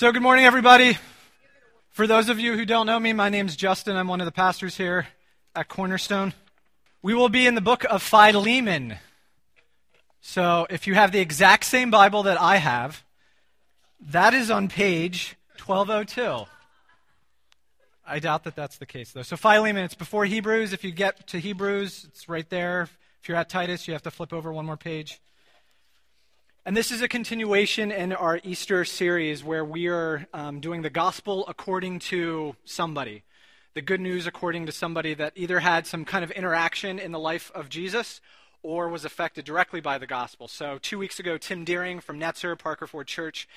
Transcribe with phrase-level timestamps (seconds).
[0.00, 0.96] So, good morning, everybody.
[1.90, 3.98] For those of you who don't know me, my name's Justin.
[3.98, 5.08] I'm one of the pastors here
[5.54, 6.32] at Cornerstone.
[7.02, 8.96] We will be in the book of Philemon.
[10.22, 13.04] So, if you have the exact same Bible that I have,
[14.00, 16.50] that is on page 1202.
[18.06, 19.20] I doubt that that's the case, though.
[19.20, 20.72] So, Philemon, it's before Hebrews.
[20.72, 22.88] If you get to Hebrews, it's right there.
[23.20, 25.20] If you're at Titus, you have to flip over one more page.
[26.66, 30.90] And this is a continuation in our Easter series where we are um, doing the
[30.90, 33.22] gospel according to somebody.
[33.72, 37.18] The good news according to somebody that either had some kind of interaction in the
[37.18, 38.20] life of Jesus
[38.62, 40.48] or was affected directly by the gospel.
[40.48, 43.48] So, two weeks ago, Tim Deering from Netzer, Parker Ford Church,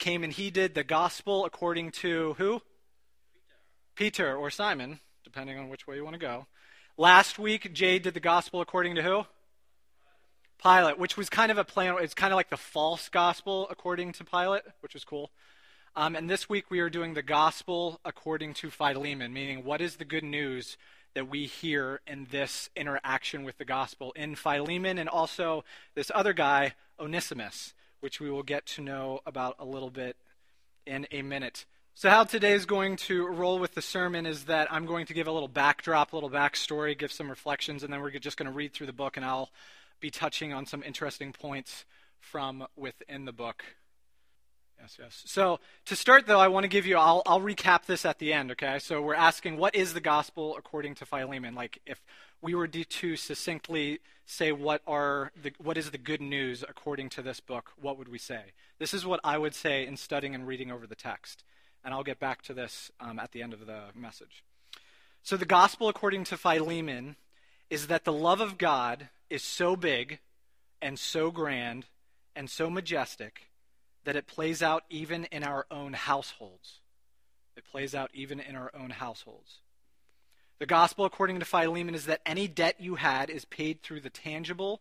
[0.00, 2.60] came and he did the gospel according to who?
[3.94, 4.24] Peter.
[4.24, 6.48] Peter or Simon, depending on which way you want to go.
[6.96, 9.26] Last week, Jade did the gospel according to who?
[10.62, 11.96] Pilate, which was kind of a plan.
[12.00, 15.30] It's kind of like the false gospel according to Pilate, which was cool.
[15.94, 19.96] Um, and this week we are doing the gospel according to Philemon, meaning what is
[19.96, 20.76] the good news
[21.14, 26.32] that we hear in this interaction with the gospel in Philemon and also this other
[26.32, 30.16] guy, Onesimus, which we will get to know about a little bit
[30.86, 31.66] in a minute.
[31.94, 35.14] So, how today is going to roll with the sermon is that I'm going to
[35.14, 38.46] give a little backdrop, a little backstory, give some reflections, and then we're just going
[38.46, 39.50] to read through the book and I'll
[40.00, 41.84] be touching on some interesting points
[42.20, 43.64] from within the book.
[44.80, 45.22] Yes, yes.
[45.26, 48.32] So to start, though, I want to give you, I'll, I'll recap this at the
[48.32, 48.78] end, okay?
[48.78, 51.54] So we're asking, what is the gospel according to Philemon?
[51.54, 52.00] Like, if
[52.40, 57.22] we were to succinctly say what are the, what is the good news according to
[57.22, 58.52] this book, what would we say?
[58.78, 61.42] This is what I would say in studying and reading over the text.
[61.84, 64.44] And I'll get back to this um, at the end of the message.
[65.22, 67.16] So the gospel according to Philemon
[67.68, 70.20] is that the love of God is so big
[70.80, 71.86] and so grand
[72.34, 73.48] and so majestic
[74.04, 76.80] that it plays out even in our own households.
[77.56, 79.58] It plays out even in our own households.
[80.58, 84.10] The gospel, according to Philemon, is that any debt you had is paid through the
[84.10, 84.80] tangible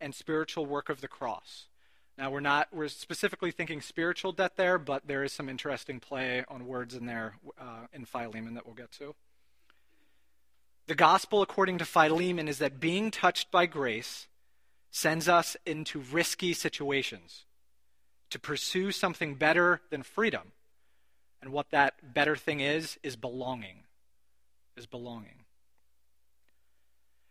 [0.00, 1.66] and spiritual work of the cross.
[2.18, 6.44] Now, we're not, we're specifically thinking spiritual debt there, but there is some interesting play
[6.48, 9.14] on words in there uh, in Philemon that we'll get to.
[10.90, 14.26] The gospel, according to Philemon, is that being touched by grace
[14.90, 17.44] sends us into risky situations
[18.30, 20.50] to pursue something better than freedom.
[21.40, 23.84] And what that better thing is, is belonging.
[24.76, 25.44] Is belonging.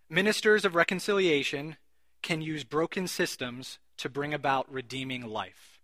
[0.10, 1.76] Ministers of reconciliation
[2.22, 5.82] can use broken systems to bring about redeeming life.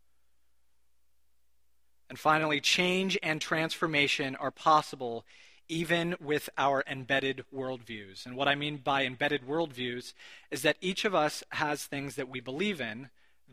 [2.09, 5.25] And finally, change and transformation are possible
[5.67, 8.25] even with our embedded worldviews.
[8.25, 10.13] And what I mean by embedded worldviews
[10.51, 13.09] is that each of us has things that we believe in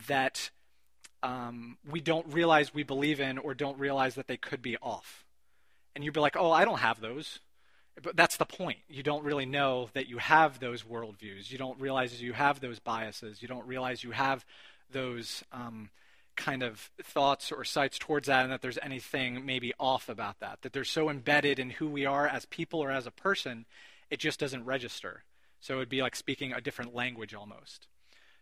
[0.07, 0.51] that
[1.23, 5.25] um, we don't realize we believe in or don't realize that they could be off.
[5.95, 7.41] And you'd be like, oh, I don't have those.
[8.03, 8.79] But that's the point.
[8.89, 11.51] You don't really know that you have those worldviews.
[11.51, 13.43] You don't realize you have those biases.
[13.43, 14.47] You don't realize you have
[14.91, 15.91] those um,
[16.37, 20.59] kind of thoughts or sights towards that and that there's anything maybe off about that.
[20.63, 23.67] That they're so embedded in who we are as people or as a person,
[24.11, 25.25] it just doesn't register.
[25.61, 27.87] So it would be like speaking a different language almost.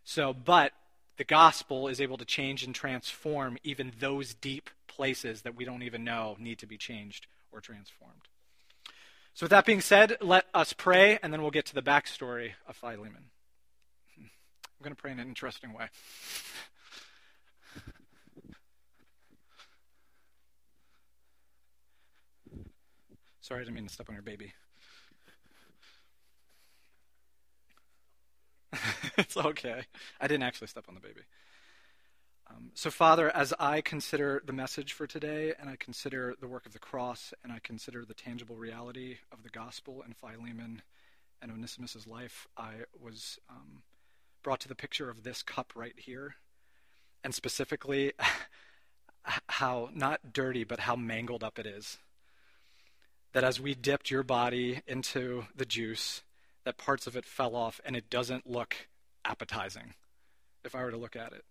[0.05, 0.73] So, but
[1.19, 5.83] the gospel is able to change and transform even those deep places that we don't
[5.83, 8.23] even know need to be changed or transformed.
[9.35, 12.53] So, with that being said, let us pray, and then we'll get to the backstory
[12.67, 13.31] of Philemon.
[14.19, 15.89] I'm going to pray in an interesting way.
[23.51, 24.53] Sorry, I didn't mean to step on your baby.
[29.19, 29.83] it's okay.
[30.21, 31.23] I didn't actually step on the baby.
[32.49, 36.65] Um, so, Father, as I consider the message for today, and I consider the work
[36.65, 40.83] of the cross, and I consider the tangible reality of the gospel and Philemon
[41.43, 43.83] and Onesimus' life, I was um,
[44.45, 46.37] brought to the picture of this cup right here,
[47.25, 48.13] and specifically
[49.49, 51.99] how not dirty, but how mangled up it is
[53.33, 56.23] that as we dipped your body into the juice,
[56.65, 58.89] that parts of it fell off and it doesn't look
[59.25, 59.95] appetizing
[60.65, 61.45] if I were to look at it.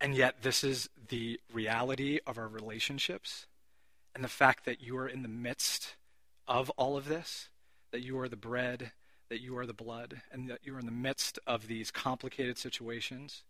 [0.00, 3.46] And yet, this is the reality of our relationships
[4.14, 5.96] and the fact that you are in the midst
[6.46, 7.48] of all of this,
[7.90, 8.92] that you are the bread,
[9.28, 12.58] that you are the blood, and that you are in the midst of these complicated
[12.58, 13.42] situations.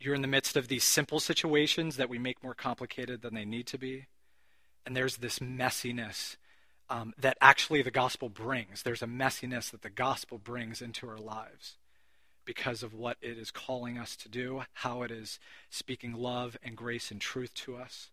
[0.00, 3.44] You're in the midst of these simple situations that we make more complicated than they
[3.44, 4.06] need to be
[4.88, 6.36] and there's this messiness
[6.88, 8.82] um, that actually the gospel brings.
[8.82, 11.76] There's a messiness that the gospel brings into our lives
[12.46, 15.38] because of what it is calling us to do, how it is
[15.68, 18.08] speaking love and grace and truth to us.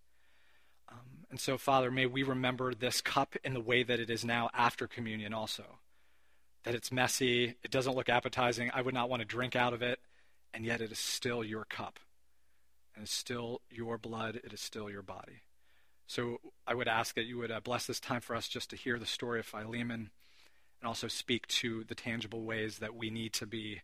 [0.92, 4.26] Um, and so, Father, may we remember this cup in the way that it is
[4.26, 5.80] now after communion also.
[6.66, 9.82] That it's messy, it doesn't look appetizing, I would not want to drink out of
[9.82, 10.00] it,
[10.54, 12.02] and yet it is still your cup.
[12.94, 15.44] And it's still your blood, it is still your body.
[16.08, 18.76] So I would ask that you would uh, bless this time for us just to
[18.76, 20.12] hear the story of Philemon
[20.82, 23.82] and also speak to the tangible ways that we need to be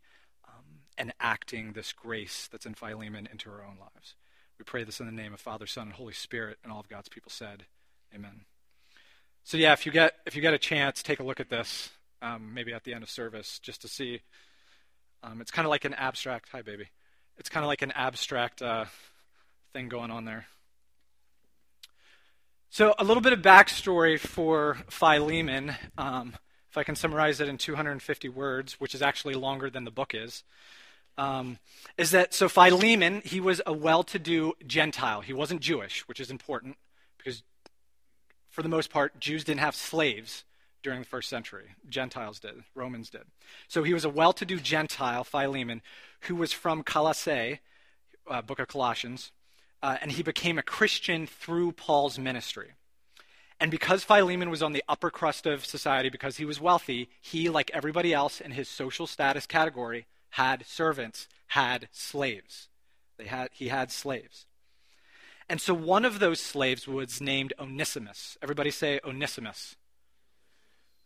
[0.48, 4.16] um, enacting this grace that's in Philemon into our own lives.
[4.60, 6.90] We pray this in the name of Father, Son, and Holy Spirit, and all of
[6.90, 7.66] God's people said,
[8.14, 8.42] Amen.
[9.44, 11.90] So yeah, if you get if you get a chance, take a look at this,
[12.22, 14.22] um, maybe at the end of service, just to see.
[15.24, 16.50] Um, it's kind of like an abstract.
[16.52, 16.90] Hi, baby.
[17.38, 18.86] It's kind of like an abstract uh,
[19.74, 20.46] thing going on there.
[22.74, 25.76] So a little bit of backstory for Philemon.
[25.98, 26.38] Um,
[26.70, 30.16] if I can summarize it in 250 words, which is actually longer than the book
[30.16, 30.46] is,
[31.18, 31.60] um,
[31.98, 35.20] is that so Philemon, he was a well to do Gentile.
[35.20, 36.78] He wasn't Jewish, which is important
[37.18, 37.44] because
[38.50, 40.46] for the most part, Jews didn't have slaves
[40.82, 41.76] during the first century.
[41.90, 43.24] Gentiles did, Romans did.
[43.68, 45.82] So he was a well to do Gentile, Philemon,
[46.22, 47.60] who was from Colossae,
[48.30, 49.34] uh, book of Colossians,
[49.84, 52.72] uh, and he became a Christian through Paul's ministry.
[53.60, 57.48] And because Philemon was on the upper crust of society, because he was wealthy, he,
[57.50, 62.70] like everybody else in his social status category, had servants, had slaves.
[63.18, 64.48] They had, he had slaves.
[65.48, 68.38] And so one of those slaves was named Onesimus.
[68.42, 69.76] Everybody say Onesimus.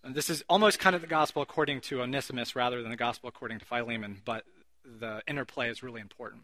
[0.03, 3.27] And this is almost kind of the gospel according to Onesimus rather than the gospel
[3.27, 4.45] according to Philemon, but
[4.85, 6.43] the interplay is really important.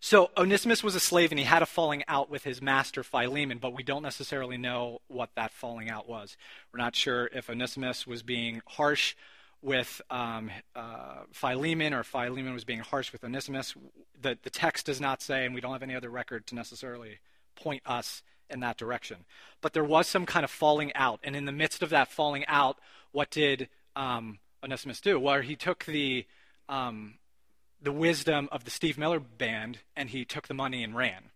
[0.00, 3.58] So Onesimus was a slave and he had a falling out with his master Philemon,
[3.58, 6.36] but we don't necessarily know what that falling out was.
[6.72, 9.16] We're not sure if Onesimus was being harsh
[9.60, 13.74] with um, uh, Philemon or Philemon was being harsh with Onesimus.
[14.20, 17.18] The, the text does not say, and we don't have any other record to necessarily
[17.56, 19.24] point us in that direction.
[19.60, 21.18] But there was some kind of falling out.
[21.24, 22.78] And in the midst of that falling out,
[23.10, 25.18] what did um, Onesimus do?
[25.18, 26.24] Well, he took the
[26.68, 27.14] um,
[27.80, 31.30] the wisdom of the Steve Miller Band, and he took the money and ran.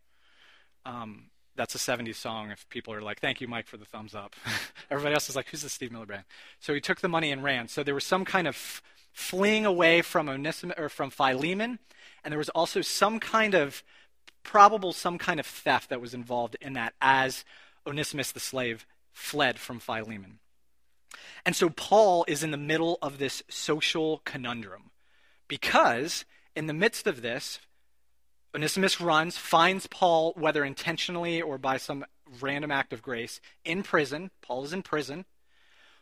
[0.85, 4.15] Um, that's a 70s song if people are like, thank you, Mike, for the thumbs
[4.15, 4.35] up.
[4.91, 6.25] Everybody else is like, who's the Steve Miller Band?
[6.61, 7.69] So he took the money and ran.
[7.69, 11.79] So there was some kind of f- fleeing away from Onesimus or from Philemon,
[12.25, 13.83] and there was also some kind of
[14.43, 17.45] probable some kind of theft that was involved in that as
[17.87, 20.39] Onesimus the slave fled from Philemon.
[21.45, 24.91] And so Paul is in the middle of this social conundrum
[25.49, 26.25] because
[26.55, 27.61] in the midst of this,
[28.55, 32.05] Onesimus runs, finds Paul, whether intentionally or by some
[32.41, 34.31] random act of grace, in prison.
[34.43, 35.25] Paul is in prison.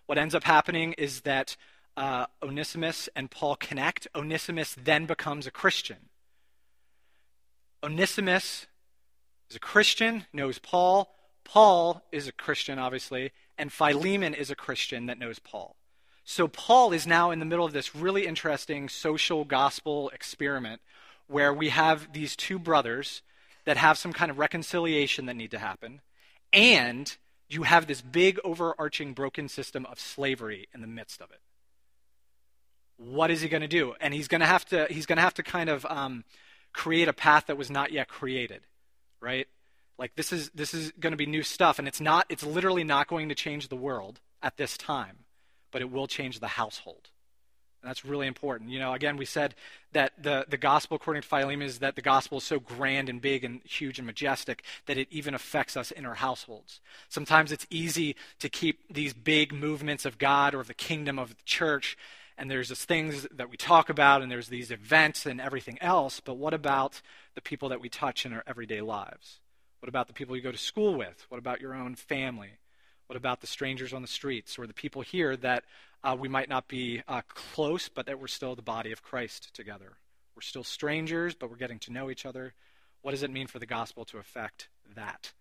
[0.06, 1.56] What ends up happening is that
[1.96, 4.08] uh, Onesimus and Paul connect.
[4.14, 6.08] Onesimus then becomes a Christian.
[7.82, 8.66] Onesimus
[9.48, 11.14] is a Christian, knows Paul.
[11.44, 15.76] Paul is a Christian, obviously, and Philemon is a Christian that knows Paul.
[16.30, 20.80] So Paul is now in the middle of this really interesting social gospel experiment
[21.26, 23.22] where we have these two brothers
[23.64, 26.02] that have some kind of reconciliation that need to happen,
[26.52, 27.16] and
[27.48, 31.40] you have this big overarching broken system of slavery in the midst of it.
[32.96, 33.94] What is he going to do?
[34.00, 36.22] And he's going to have to he's going to have to kind of um,
[36.72, 38.60] create a path that was not yet created,
[39.20, 39.48] right?
[39.98, 42.84] Like this is this is going to be new stuff, and it's not it's literally
[42.84, 45.24] not going to change the world at this time
[45.70, 47.10] but it will change the household.
[47.82, 48.70] And that's really important.
[48.70, 49.54] You know, again, we said
[49.92, 53.22] that the, the gospel, according to Philemon, is that the gospel is so grand and
[53.22, 56.80] big and huge and majestic that it even affects us in our households.
[57.08, 61.30] Sometimes it's easy to keep these big movements of God or of the kingdom of
[61.30, 61.96] the church,
[62.36, 66.20] and there's these things that we talk about, and there's these events and everything else,
[66.20, 67.00] but what about
[67.34, 69.40] the people that we touch in our everyday lives?
[69.80, 71.24] What about the people you go to school with?
[71.28, 72.58] What about your own family?
[73.10, 75.64] What about the strangers on the streets or the people here that
[76.04, 79.52] uh, we might not be uh, close, but that we're still the body of Christ
[79.52, 79.94] together?
[80.36, 82.54] We're still strangers, but we're getting to know each other.
[83.02, 85.32] What does it mean for the gospel to affect that?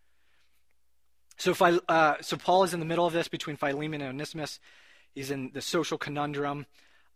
[1.37, 4.59] So, if uh, so Paul is in the middle of this between Philemon and Onesimus.
[5.13, 6.65] He's in the social conundrum.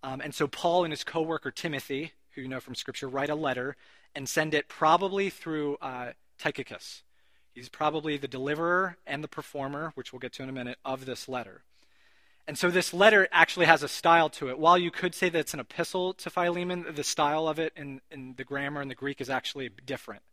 [0.03, 3.35] Um, and so Paul and his co-worker Timothy, who you know from Scripture, write a
[3.35, 3.75] letter
[4.13, 7.01] and send it probably through uh, Tychicus.
[7.53, 11.05] He's probably the deliverer and the performer, which we'll get to in a minute, of
[11.05, 11.61] this letter.
[12.47, 14.59] And so this letter actually has a style to it.
[14.59, 18.01] While you could say that it's an epistle to Philemon, the style of it in
[18.35, 20.23] the grammar and the Greek is actually different.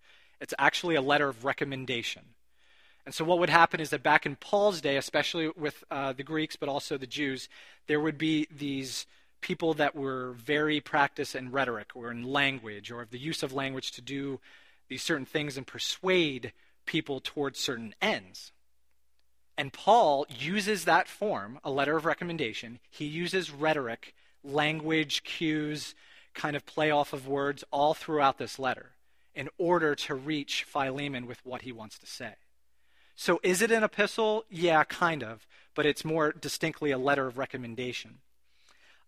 [0.40, 2.22] It's actually a letter of recommendation.
[3.06, 6.22] And so what would happen is that back in Paul's day, especially with uh, the
[6.22, 7.48] Greeks, but also the Jews,
[7.86, 9.06] there would be these
[9.40, 13.92] people that were very practiced in rhetoric or in language or the use of language
[13.92, 14.40] to do
[14.88, 16.52] these certain things and persuade
[16.90, 18.50] people towards certain ends.
[19.56, 22.80] And Paul uses that form, a letter of recommendation.
[22.90, 25.94] He uses rhetoric, language, cues,
[26.34, 28.90] kind of play off of words all throughout this letter
[29.36, 32.34] in order to reach Philemon with what he wants to say.
[33.14, 34.44] So, is it an epistle?
[34.50, 38.18] Yeah, kind of, but it's more distinctly a letter of recommendation.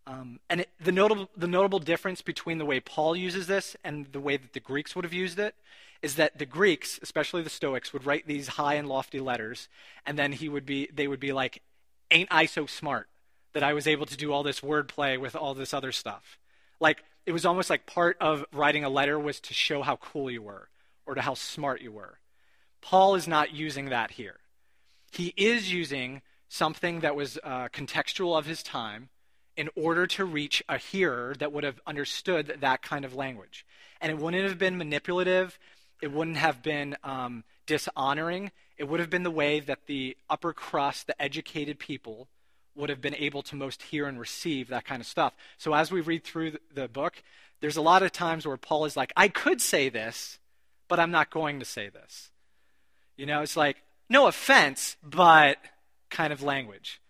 [0.06, 4.06] Um, and it, the, notable, the notable difference between the way Paul uses this and
[4.12, 5.54] the way that the Greeks would have used it
[6.02, 9.68] is that the Greeks, especially the Stoics, would write these high and lofty letters,
[10.04, 11.62] and then he would be, they would be like,
[12.10, 13.08] "Ain't I so smart
[13.52, 16.38] that I was able to do all this wordplay with all this other stuff?"
[16.80, 20.28] Like it was almost like part of writing a letter was to show how cool
[20.28, 20.68] you were
[21.06, 22.18] or to how smart you were.
[22.80, 24.40] Paul is not using that here.
[25.12, 29.08] He is using something that was uh, contextual of his time
[29.56, 33.66] in order to reach a hearer that would have understood that kind of language.
[34.00, 35.58] And it wouldn't have been manipulative,
[36.00, 38.50] it wouldn't have been um, dishonoring.
[38.76, 42.28] It would have been the way that the upper crust, the educated people,
[42.74, 45.34] would have been able to most hear and receive that kind of stuff.
[45.58, 47.22] So as we read through the book,
[47.60, 50.38] there's a lot of times where Paul is like, I could say this,
[50.88, 52.30] but I'm not going to say this.
[53.16, 53.76] You know, it's like,
[54.08, 55.58] no offense, but
[56.10, 57.00] kind of language.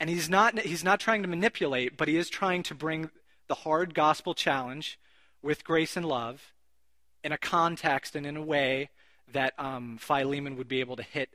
[0.00, 3.10] And he's not, he's not trying to manipulate, but he is trying to bring
[3.48, 4.98] the hard gospel challenge
[5.42, 6.52] with grace and love
[7.24, 8.90] in a context and in a way
[9.32, 11.30] that um, Philemon would be able to hit,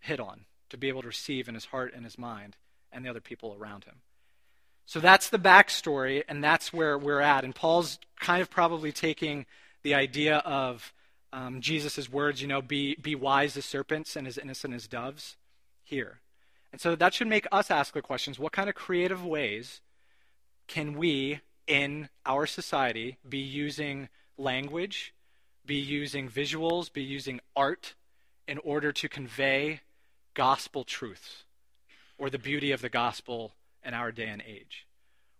[0.00, 2.56] hit on, to be able to receive in his heart and his mind
[2.92, 3.96] and the other people around him.
[4.86, 7.44] So that's the backstory, and that's where we're at.
[7.44, 9.44] And Paul's kind of probably taking
[9.82, 10.94] the idea of
[11.30, 15.36] um, Jesus' words, you know, be, be wise as serpents and as innocent as doves
[15.84, 16.20] here.
[16.72, 19.80] And so that should make us ask the questions what kind of creative ways
[20.66, 25.14] can we in our society be using language,
[25.64, 27.94] be using visuals, be using art
[28.46, 29.80] in order to convey
[30.34, 31.44] gospel truths
[32.18, 34.86] or the beauty of the gospel in our day and age?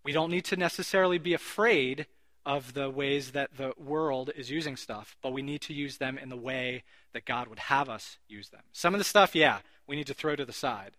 [0.05, 2.07] We don't need to necessarily be afraid
[2.47, 6.17] of the ways that the world is using stuff, but we need to use them
[6.17, 6.83] in the way
[7.13, 8.63] that God would have us use them.
[8.73, 10.93] Some of the stuff, yeah, we need to throw to the side.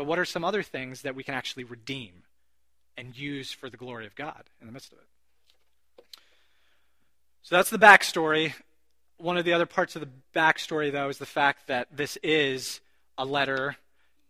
[0.00, 2.22] But what are some other things that we can actually redeem
[2.96, 6.04] and use for the glory of God in the midst of it?
[7.42, 8.54] So that's the backstory.
[9.18, 12.80] One of the other parts of the backstory, though, is the fact that this is
[13.18, 13.76] a letter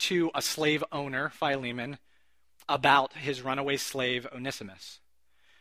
[0.00, 1.99] to a slave owner, Philemon,
[2.69, 4.99] about his runaway slave, Onesimus.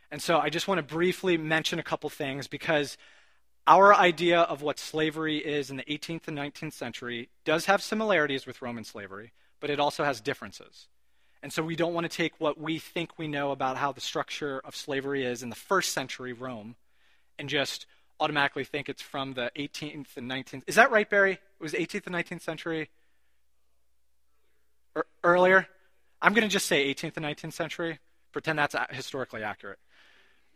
[0.09, 2.97] And so I just want to briefly mention a couple things because
[3.67, 8.47] our idea of what slavery is in the 18th and 19th century does have similarities
[8.47, 10.87] with Roman slavery, but it also has differences.
[11.41, 14.01] And so we don't want to take what we think we know about how the
[14.01, 16.75] structure of slavery is in the first century Rome
[17.37, 17.85] and just
[18.19, 20.63] automatically think it's from the 18th and 19th.
[20.67, 21.33] Is that right, Barry?
[21.33, 22.89] It was 18th and 19th century?
[24.97, 25.67] Er, earlier?
[26.21, 27.99] I'm going to just say 18th and 19th century.
[28.33, 29.79] Pretend that's historically accurate.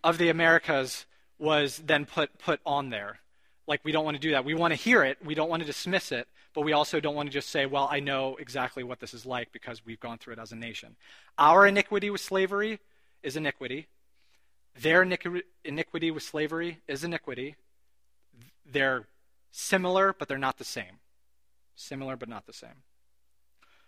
[0.03, 1.05] Of the Americas
[1.39, 3.19] was then put, put on there.
[3.67, 4.45] Like, we don't want to do that.
[4.45, 5.17] We want to hear it.
[5.23, 7.87] We don't want to dismiss it but we also don't want to just say, well,
[7.91, 10.95] I know exactly what this is like because we've gone through it as a nation.
[11.37, 12.79] Our iniquity with slavery
[13.23, 13.87] is iniquity.
[14.79, 17.55] Their iniquity with slavery is iniquity.
[18.65, 19.07] They're
[19.51, 20.99] similar, but they're not the same.
[21.75, 22.83] Similar, but not the same.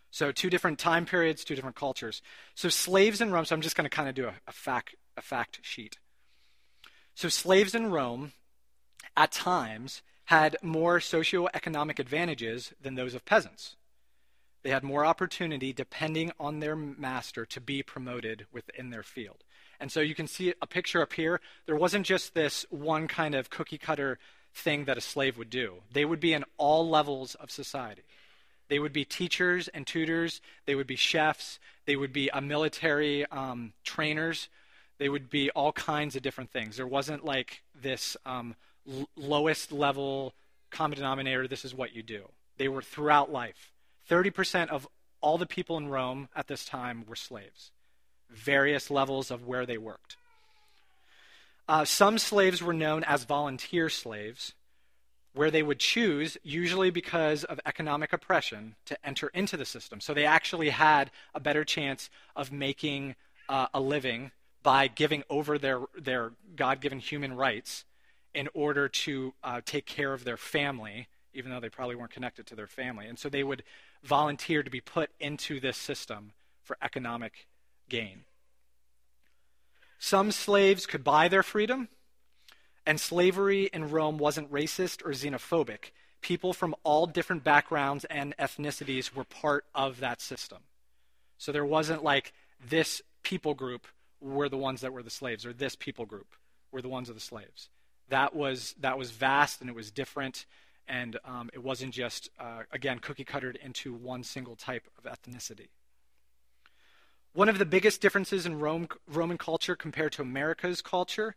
[0.09, 2.21] So, two different time periods, two different cultures.
[2.55, 4.95] So, slaves in Rome, so I'm just going to kind of do a, a, fact,
[5.17, 5.97] a fact sheet.
[7.15, 8.31] So, slaves in Rome,
[9.17, 13.75] at times, had more socioeconomic advantages than those of peasants.
[14.63, 19.43] They had more opportunity, depending on their master, to be promoted within their field.
[19.79, 21.39] And so you can see a picture up here.
[21.67, 24.17] There wasn't just this one kind of cookie cutter
[24.53, 28.03] thing that a slave would do, they would be in all levels of society.
[28.67, 33.25] They would be teachers and tutors, they would be chefs, they would be a military
[33.27, 34.49] um, trainers,
[34.97, 36.77] they would be all kinds of different things.
[36.77, 38.55] There wasn't like this um,
[38.89, 40.33] l- lowest level
[40.75, 42.25] common denominator, this is what you do.
[42.57, 43.71] They were throughout life.
[44.09, 44.87] 30% of
[45.21, 47.71] all the people in Rome at this time were slaves,
[48.29, 50.17] various levels of where they worked.
[51.67, 54.53] Uh, some slaves were known as volunteer slaves,
[55.33, 59.99] where they would choose, usually because of economic oppression, to enter into the system.
[59.99, 63.15] So they actually had a better chance of making
[63.49, 67.83] uh, a living by giving over their, their God given human rights
[68.35, 72.45] in order to uh, take care of their family, even though they probably weren't connected
[72.45, 73.07] to their family.
[73.07, 73.63] And so they would
[74.03, 77.47] volunteer to be put into this system for economic
[77.89, 78.25] gain.
[79.97, 81.87] Some slaves could buy their freedom,
[82.85, 85.91] and slavery in Rome wasn't racist or xenophobic.
[86.25, 90.57] people from all different backgrounds and ethnicities were part of that system.
[91.37, 92.33] So there wasn't like
[92.67, 93.85] this people group
[94.19, 96.33] were the ones that were the slaves, or this people group
[96.71, 97.69] were the ones of the slaves.
[98.09, 100.45] That was that was vast and it was different,
[100.87, 105.69] and um, it wasn't just uh, again cookie cuttered into one single type of ethnicity.
[107.33, 111.35] One of the biggest differences in Rome, Roman culture compared to America's culture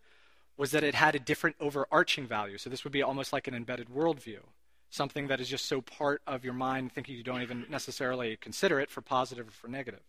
[0.56, 2.56] was that it had a different overarching value.
[2.56, 4.40] So this would be almost like an embedded worldview,
[4.90, 8.78] something that is just so part of your mind, thinking you don't even necessarily consider
[8.78, 10.02] it for positive or for negative.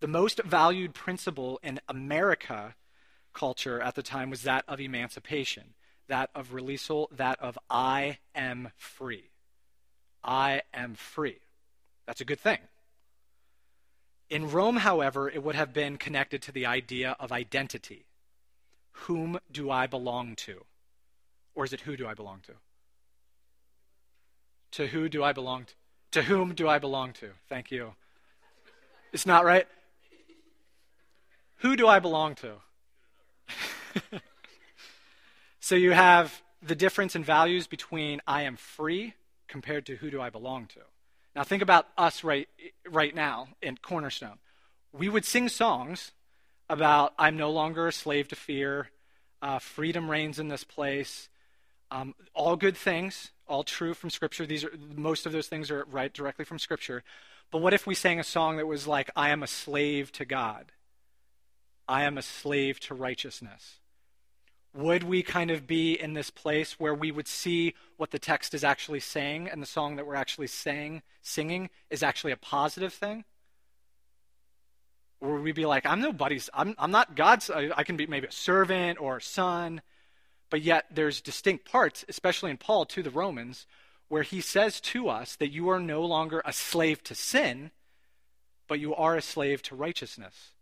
[0.00, 2.74] The most valued principle in America
[3.32, 5.74] culture at the time was that of emancipation,
[6.08, 9.30] that of releasal, that of I am free.
[10.22, 11.38] I am free.
[12.06, 12.58] That's a good thing.
[14.28, 18.06] In Rome, however, it would have been connected to the idea of identity.
[18.92, 20.64] Whom do I belong to?
[21.54, 22.52] Or is it who do I belong to?
[24.72, 25.74] To who do I belong to?
[26.12, 27.30] To whom do I belong to?
[27.48, 27.94] Thank you.
[29.12, 29.66] It's not right.
[31.58, 32.54] Who do I belong to?
[35.60, 39.14] so you have the difference in values between I am free
[39.48, 40.80] compared to who do I belong to.
[41.34, 42.48] Now think about us right
[42.88, 44.38] right now in Cornerstone.
[44.92, 46.12] We would sing songs
[46.68, 48.90] about I'm no longer a slave to fear,
[49.42, 51.28] uh, freedom reigns in this place,
[51.90, 54.46] um, all good things, all true from Scripture.
[54.46, 57.02] These are most of those things are right directly from Scripture.
[57.50, 60.24] But what if we sang a song that was like I am a slave to
[60.24, 60.72] God,
[61.88, 63.80] I am a slave to righteousness?
[64.72, 68.54] would we kind of be in this place where we would see what the text
[68.54, 72.92] is actually saying and the song that we're actually saying, singing is actually a positive
[72.92, 73.24] thing?
[75.20, 78.06] Or would we be like, I'm nobody's, I'm, I'm not God's, I, I can be
[78.06, 79.82] maybe a servant or a son,
[80.50, 83.66] but yet there's distinct parts, especially in Paul to the Romans,
[84.08, 87.72] where he says to us that you are no longer a slave to sin,
[88.68, 90.52] but you are a slave to righteousness.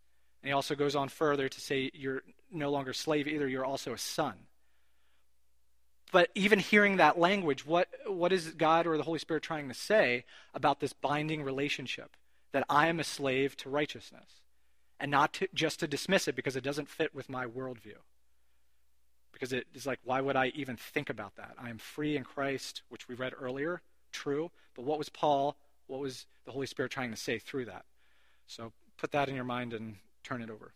[0.42, 3.92] And he also goes on further to say you're no longer slave either, you're also
[3.92, 4.35] a son.
[6.11, 9.74] But even hearing that language, what, what is God or the Holy Spirit trying to
[9.74, 10.24] say
[10.55, 12.16] about this binding relationship?
[12.53, 14.40] That I am a slave to righteousness.
[14.98, 17.98] And not to, just to dismiss it because it doesn't fit with my worldview.
[19.33, 21.55] Because it is like, why would I even think about that?
[21.59, 24.51] I am free in Christ, which we read earlier, true.
[24.74, 27.85] But what was Paul, what was the Holy Spirit trying to say through that?
[28.46, 29.96] So put that in your mind and
[30.28, 30.72] turn it over.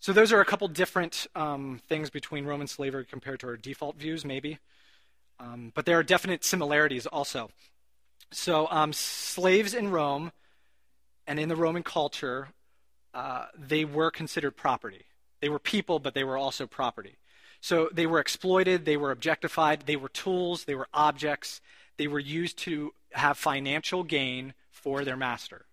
[0.00, 3.96] So those are a couple different um, things between Roman slavery compared to our default
[3.96, 4.58] views, maybe.
[5.40, 7.50] Um, but there are definite similarities also.
[8.30, 10.32] So um, slaves in Rome
[11.26, 12.48] and in the Roman culture,
[13.14, 15.04] uh, they were considered property.
[15.40, 17.16] They were people, but they were also property.
[17.60, 21.60] So they were exploited, they were objectified, they were tools, they were objects,
[21.96, 25.67] they were used to have financial gain for their master.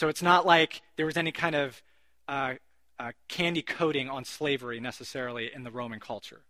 [0.00, 1.82] So it's not like there was any kind of
[2.26, 2.54] uh,
[2.98, 6.40] uh, candy coating on slavery necessarily in the Roman culture.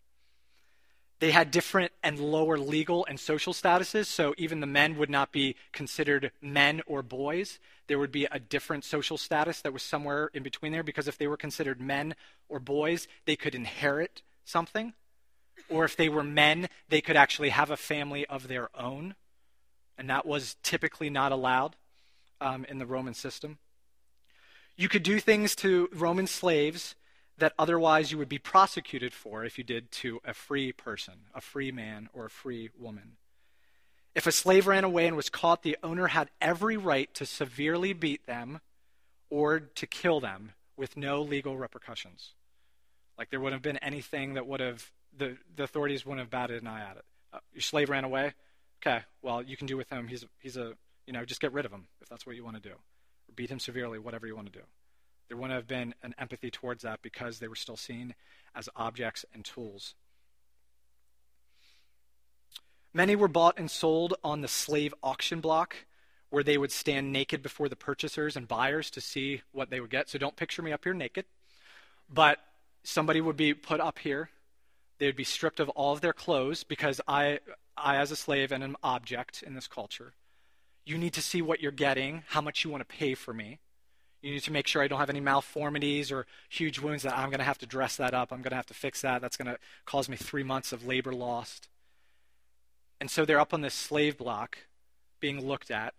[1.19, 5.33] They had different and lower legal and social statuses, so even the men would not
[5.33, 7.59] be considered men or boys.
[7.89, 11.19] There would be a different social status that was somewhere in between there, because if
[11.19, 12.15] they were considered men
[12.49, 14.93] or boys, they could inherit something.
[15.69, 19.17] Or if they were men, they could actually have a family of their own.
[19.99, 21.75] And that was typically not allowed
[22.41, 23.59] um, in the Roman system.
[24.77, 26.95] You could do things to Roman slaves
[27.39, 31.41] that otherwise you would be prosecuted for if you did to a free person, a
[31.41, 33.17] free man, or a free woman.
[34.15, 37.93] If a slave ran away and was caught, the owner had every right to severely
[37.93, 38.61] beat them
[39.31, 42.35] or to kill them with no legal repercussions.
[43.17, 46.63] Like there wouldn't have been anything that would have, the, the authorities wouldn't have batted
[46.63, 47.05] an eye at it.
[47.33, 48.35] Uh, your slave ran away?
[48.83, 50.73] Okay, well, you can do with him, he's, he's a,
[51.11, 53.33] you know, just get rid of him if that's what you want to do or
[53.35, 54.65] beat him severely, whatever you want to do.
[55.27, 58.15] There wouldn't have been an empathy towards that because they were still seen
[58.55, 59.97] as objects and tools.
[62.95, 65.75] Many were bought and sold on the slave auction block,
[66.29, 69.91] where they would stand naked before the purchasers and buyers to see what they would
[69.91, 70.09] get.
[70.09, 71.25] So don't picture me up here naked,
[72.09, 72.39] but
[72.85, 74.31] somebody would be put up here.
[74.99, 77.41] They would be stripped of all of their clothes because I,
[77.77, 80.13] I as a slave and an object in this culture,
[80.91, 83.61] you need to see what you're getting, how much you want to pay for me.
[84.23, 87.31] You need to make sure I don't have any malformities or huge wounds that I'm
[87.31, 88.33] going to have to dress that up.
[88.33, 89.23] I'm going to have to fix that.
[89.23, 91.69] That's going to cause me three months of labor lost.
[93.01, 94.59] And so they're up on this slave block
[95.21, 95.95] being looked at,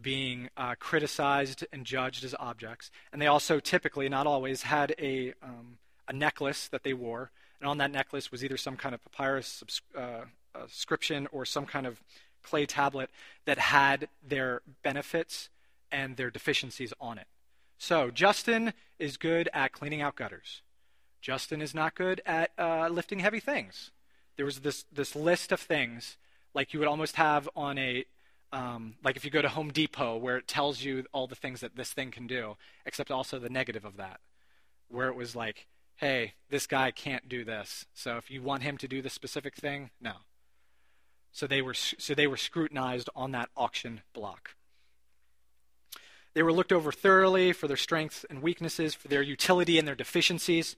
[0.00, 2.90] being uh, criticized and judged as objects.
[3.12, 7.32] And they also typically, not always, had a, um, a necklace that they wore.
[7.60, 9.62] And on that necklace was either some kind of papyrus
[9.98, 12.00] uh, a scription or some kind of
[12.42, 13.10] clay tablet
[13.44, 15.48] that had their benefits
[15.90, 17.26] and their deficiencies on it.
[17.78, 20.62] So, Justin is good at cleaning out gutters.
[21.20, 23.90] Justin is not good at uh, lifting heavy things.
[24.36, 26.16] There was this, this list of things,
[26.54, 28.04] like you would almost have on a,
[28.52, 31.60] um, like if you go to Home Depot, where it tells you all the things
[31.60, 34.20] that this thing can do, except also the negative of that,
[34.88, 37.86] where it was like, hey, this guy can't do this.
[37.94, 40.12] So if you want him to do this specific thing, no.
[41.32, 44.50] So they were so they were scrutinized on that auction block.
[46.34, 49.94] They were looked over thoroughly for their strengths and weaknesses, for their utility and their
[49.94, 50.76] deficiencies.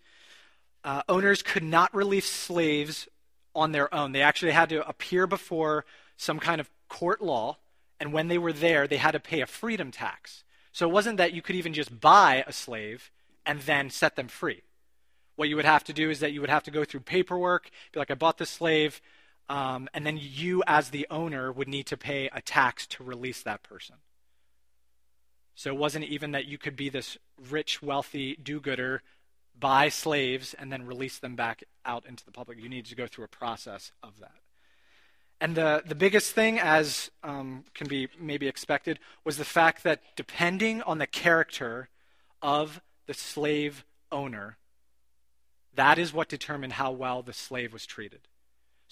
[0.82, 3.08] Uh, owners could not release slaves
[3.54, 4.12] on their own.
[4.12, 5.84] They actually had to appear before
[6.16, 7.58] some kind of court law,
[8.00, 10.44] and when they were there, they had to pay a freedom tax.
[10.72, 13.10] So it wasn't that you could even just buy a slave
[13.46, 14.62] and then set them free.
[15.36, 17.70] What you would have to do is that you would have to go through paperwork,
[17.92, 19.00] be like, I bought this slave,
[19.48, 23.42] um, and then you, as the owner, would need to pay a tax to release
[23.42, 23.96] that person.
[25.54, 27.18] So it wasn't even that you could be this
[27.50, 29.02] rich, wealthy do gooder,
[29.58, 32.58] buy slaves, and then release them back out into the public.
[32.58, 34.32] You needed to go through a process of that.
[35.40, 40.00] And the, the biggest thing, as um, can be maybe expected, was the fact that
[40.16, 41.88] depending on the character
[42.40, 44.56] of the slave owner,
[45.74, 48.20] that is what determined how well the slave was treated.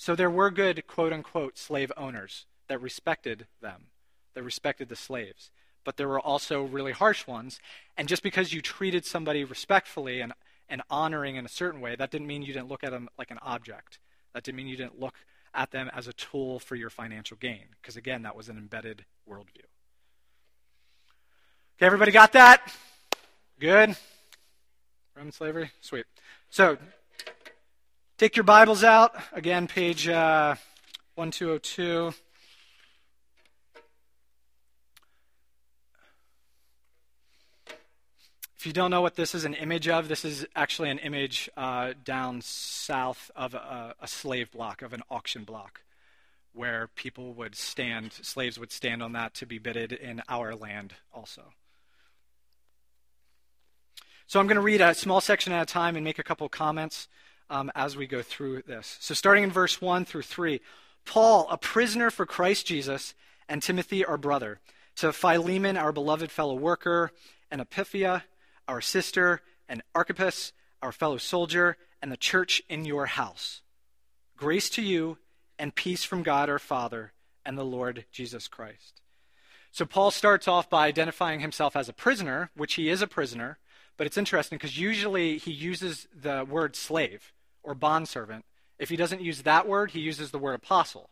[0.02, 3.84] So there were good, quote unquote, slave owners that respected them,
[4.34, 5.52] that respected the slaves.
[5.84, 7.60] But there were also really harsh ones.
[7.96, 10.32] And just because you treated somebody respectfully and,
[10.68, 13.30] and honoring in a certain way, that didn't mean you didn't look at them like
[13.30, 14.00] an object.
[14.34, 15.14] That didn't mean you didn't look
[15.54, 17.66] at them as a tool for your financial gain.
[17.80, 19.68] Because again, that was an embedded worldview.
[21.76, 22.74] Okay, everybody got that?
[23.60, 23.94] Good?
[25.14, 25.70] Roman slavery?
[25.80, 26.06] Sweet.
[26.50, 26.76] So,
[28.22, 29.16] take your Bibles out.
[29.32, 30.54] Again, page uh,
[31.16, 32.14] 1202.
[38.56, 41.50] If you don't know what this is an image of, this is actually an image
[41.56, 45.80] uh, down south of a, a, slave block, of an auction block,
[46.52, 50.94] where people would stand, slaves would stand on that to be bidded in our land
[51.12, 51.42] also.
[54.28, 56.48] So I'm going to read a small section at a time and make a couple
[56.48, 57.08] comments
[57.52, 58.96] um, as we go through this.
[59.00, 60.60] So starting in verse 1 through 3,
[61.04, 63.14] Paul, a prisoner for Christ Jesus,
[63.46, 64.60] and Timothy, our brother,
[64.96, 67.12] to Philemon, our beloved fellow worker,
[67.50, 68.22] and Apphia,
[68.66, 73.60] our sister, and Archippus, our fellow soldier, and the church in your house.
[74.34, 75.18] Grace to you
[75.58, 77.12] and peace from God our Father
[77.44, 79.02] and the Lord Jesus Christ.
[79.72, 83.58] So Paul starts off by identifying himself as a prisoner, which he is a prisoner,
[83.98, 87.32] but it's interesting because usually he uses the word slave
[87.62, 88.44] or bondservant.
[88.79, 91.11] If he doesn't use that word, he uses the word apostle.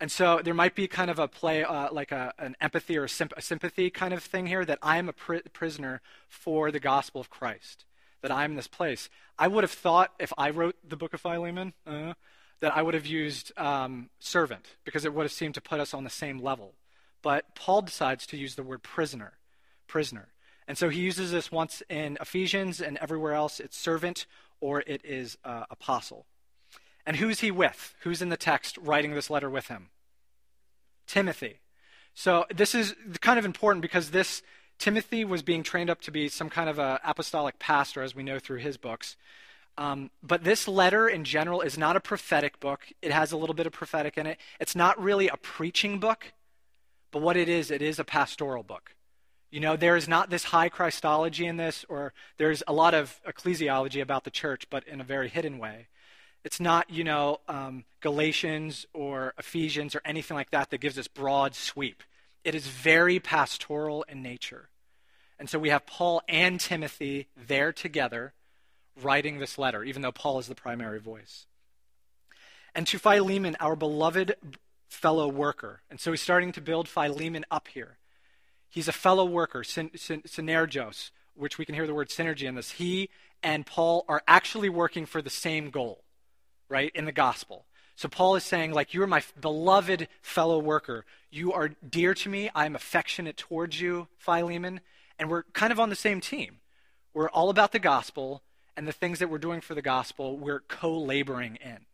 [0.00, 3.04] And so there might be kind of a play, uh, like a, an empathy or
[3.04, 6.70] a, symp- a, sympathy kind of thing here that I am a pr- prisoner for
[6.70, 7.84] the gospel of Christ,
[8.20, 9.08] that I'm in this place.
[9.38, 12.14] I would have thought if I wrote the book of Philemon uh,
[12.60, 15.94] that I would have used um, servant because it would have seemed to put us
[15.94, 16.74] on the same level.
[17.22, 19.34] But Paul decides to use the word prisoner,
[19.86, 20.28] prisoner.
[20.66, 23.60] And so he uses this once in Ephesians and everywhere else.
[23.60, 24.26] It's servant
[24.64, 26.24] or it is uh, apostle.
[27.04, 27.94] And who's he with?
[28.00, 29.90] Who's in the text writing this letter with him?
[31.06, 31.60] Timothy.
[32.14, 34.40] So this is kind of important because this
[34.78, 38.22] Timothy was being trained up to be some kind of an apostolic pastor, as we
[38.22, 39.18] know through his books.
[39.76, 42.86] Um, but this letter in general is not a prophetic book.
[43.02, 44.38] It has a little bit of prophetic in it.
[44.60, 46.32] It's not really a preaching book,
[47.10, 48.94] but what it is, it is a pastoral book.
[49.54, 53.20] You know, there is not this high Christology in this, or there's a lot of
[53.24, 55.86] ecclesiology about the church, but in a very hidden way.
[56.42, 61.06] It's not, you know, um, Galatians or Ephesians or anything like that that gives this
[61.06, 62.02] broad sweep.
[62.42, 64.70] It is very pastoral in nature.
[65.38, 68.32] And so we have Paul and Timothy there together
[69.00, 71.46] writing this letter, even though Paul is the primary voice.
[72.74, 74.34] And to Philemon, our beloved
[74.88, 75.82] fellow worker.
[75.88, 77.98] And so he's starting to build Philemon up here.
[78.74, 82.72] He's a fellow worker, syn- synergos, which we can hear the word synergy in this.
[82.72, 83.08] He
[83.40, 86.02] and Paul are actually working for the same goal,
[86.68, 87.66] right, in the gospel.
[87.94, 91.04] So Paul is saying, like, you are my beloved fellow worker.
[91.30, 92.50] You are dear to me.
[92.52, 94.80] I'm affectionate towards you, Philemon.
[95.20, 96.56] And we're kind of on the same team.
[97.12, 98.42] We're all about the gospel,
[98.76, 101.86] and the things that we're doing for the gospel, we're co laboring in.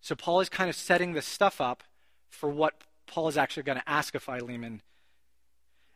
[0.00, 1.84] So Paul is kind of setting this stuff up
[2.28, 4.82] for what Paul is actually going to ask of Philemon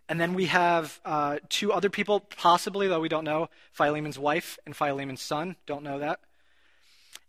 [0.09, 4.59] and then we have uh, two other people, possibly, though we don't know Philemon's wife
[4.67, 5.57] and Philemon's son.
[5.67, 6.21] Don't know that.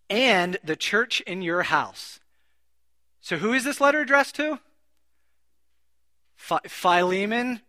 [0.10, 2.20] And the church in your house.
[3.22, 4.60] So, who is this letter addressed to?
[6.36, 7.62] Philemon,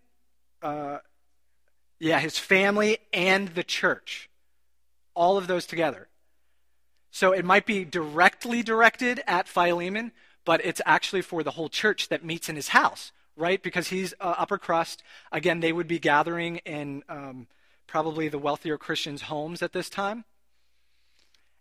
[0.62, 0.98] uh,
[2.00, 4.28] yeah, his family and the church.
[5.14, 6.08] All of those together.
[7.14, 10.10] So it might be directly directed at Philemon,
[10.44, 13.62] but it's actually for the whole church that meets in his house, right?
[13.62, 15.02] Because he's uh, upper crust.
[15.32, 17.46] Again, they would be gathering in um,
[17.86, 20.24] probably the wealthier Christians' homes at this time.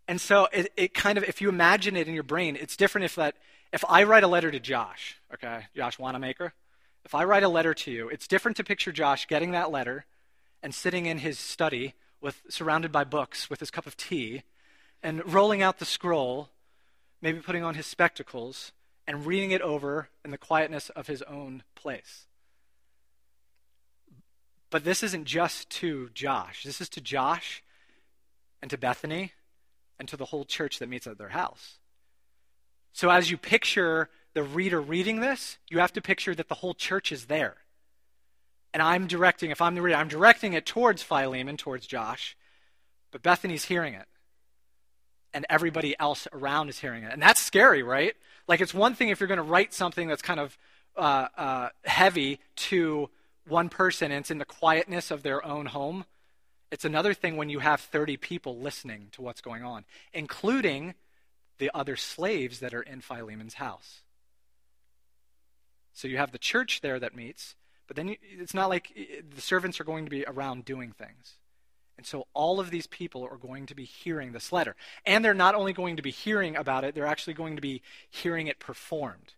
[0.06, 3.06] And so it, it kind of, if you imagine it in your brain, it's different
[3.06, 3.36] if that,
[3.72, 6.52] if I write a letter to Josh, okay, Josh Wanamaker,
[7.04, 10.04] if I write a letter to you, it's different to picture Josh getting that letter
[10.62, 14.42] and sitting in his study with, surrounded by books with his cup of tea
[15.02, 16.50] and rolling out the scroll,
[17.20, 18.72] maybe putting on his spectacles
[19.06, 22.26] and reading it over in the quietness of his own place.
[24.70, 26.64] But this isn't just to Josh.
[26.64, 27.62] This is to Josh
[28.60, 29.32] and to Bethany
[29.98, 31.78] and to the whole church that meets at their house.
[32.92, 36.74] So as you picture the reader reading this, you have to picture that the whole
[36.74, 37.56] church is there.
[38.72, 42.36] And I'm directing, if I'm the reader, I'm directing it towards Philemon, towards Josh,
[43.12, 44.06] but Bethany's hearing it.
[45.34, 47.12] And everybody else around is hearing it.
[47.12, 48.14] And that's scary, right?
[48.48, 50.56] Like, it's one thing if you're going to write something that's kind of
[50.96, 53.10] uh, uh, heavy to
[53.46, 56.04] one person and it's in the quietness of their own home.
[56.70, 60.94] It's another thing when you have 30 people listening to what's going on, including
[61.58, 64.00] the other slaves that are in Philemon's house.
[65.92, 67.54] So you have the church there that meets,
[67.86, 68.92] but then you, it's not like
[69.34, 71.34] the servants are going to be around doing things.
[71.96, 74.74] And so all of these people are going to be hearing this letter.
[75.06, 77.82] And they're not only going to be hearing about it, they're actually going to be
[78.10, 79.34] hearing it performed.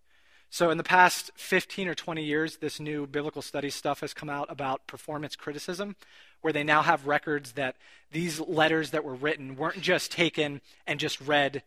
[0.49, 4.29] So, in the past 15 or 20 years, this new biblical study stuff has come
[4.29, 5.97] out about performance criticism,
[6.39, 7.75] where they now have records that
[8.11, 11.63] these letters that were written weren't just taken and just read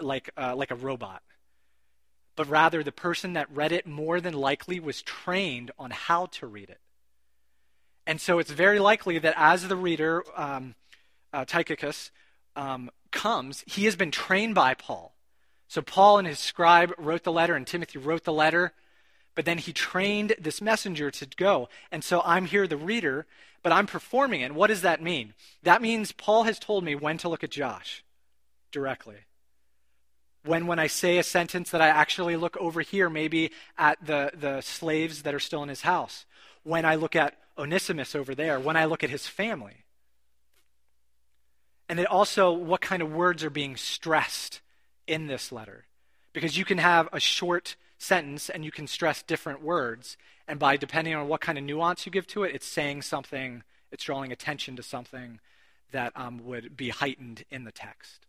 [0.00, 1.22] like, uh, like a robot,
[2.34, 6.46] but rather the person that read it more than likely was trained on how to
[6.46, 6.80] read it.
[8.10, 10.74] And so it's very likely that as the reader, um,
[11.32, 12.10] uh, Tychicus,
[12.56, 15.14] um, comes, he has been trained by Paul
[15.70, 18.72] so Paul and his scribe wrote the letter, and Timothy wrote the letter,
[19.36, 21.68] but then he trained this messenger to go.
[21.92, 23.24] And so I'm here, the reader,
[23.62, 24.52] but I'm performing it.
[24.52, 25.32] What does that mean?
[25.62, 28.02] That means Paul has told me when to look at Josh
[28.72, 29.18] directly.
[30.44, 34.32] When, when I say a sentence that I actually look over here, maybe at the,
[34.34, 36.26] the slaves that are still in his house.
[36.64, 38.58] When I look at Onesimus over there.
[38.58, 39.84] When I look at his family.
[41.88, 44.60] And it also, what kind of words are being stressed
[45.06, 45.86] in this letter.
[46.32, 50.16] Because you can have a short sentence and you can stress different words.
[50.48, 53.62] And by depending on what kind of nuance you give to it, it's saying something,
[53.92, 55.40] it's drawing attention to something
[55.92, 58.26] that um, would be heightened in the text.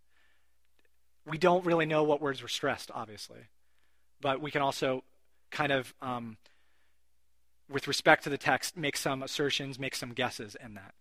[1.26, 3.41] We don't really know what words were stressed, obviously.
[4.20, 5.04] But we can also
[5.52, 6.38] kind of, um,
[7.71, 10.93] with respect to the text, make some assertions, make some guesses in that.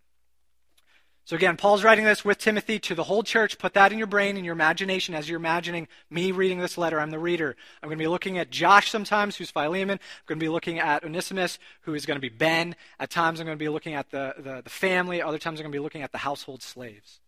[1.25, 3.59] So again, Paul's writing this with Timothy to the whole church.
[3.59, 6.99] Put that in your brain, in your imagination, as you're imagining me reading this letter.
[6.99, 7.55] I'm the reader.
[7.81, 9.99] I'm going to be looking at Josh sometimes, who's Philemon.
[10.01, 12.75] I'm going to be looking at Onesimus, who is going to be Ben.
[12.99, 15.21] At times, I'm going to be looking at the, the, the family.
[15.21, 17.19] Other times, I'm going to be looking at the household slaves.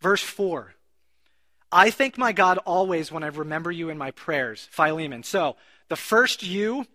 [0.00, 0.74] Verse 4
[1.70, 4.68] I thank my God always when I remember you in my prayers.
[4.70, 5.22] Philemon.
[5.22, 5.56] So,
[5.88, 6.86] the first you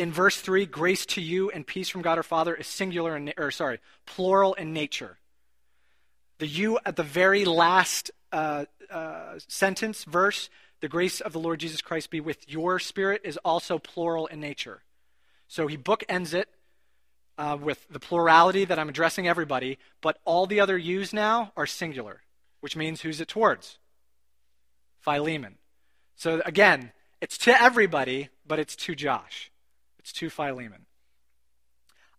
[0.00, 3.34] in verse 3, grace to you and peace from God our Father, is singular, in,
[3.36, 5.18] or sorry, plural in nature.
[6.38, 10.48] The you at the very last uh, uh, sentence, verse,
[10.80, 14.40] the grace of the Lord Jesus Christ be with your spirit, is also plural in
[14.40, 14.82] nature.
[15.48, 16.48] So he bookends it
[17.36, 21.66] uh, with the plurality that I'm addressing everybody, but all the other yous now are
[21.66, 22.22] singular,
[22.60, 23.78] which means who's it towards?
[25.00, 25.58] Philemon.
[26.16, 29.49] So again, it's to everybody, but it's to Josh.
[30.00, 30.86] It's to Philemon.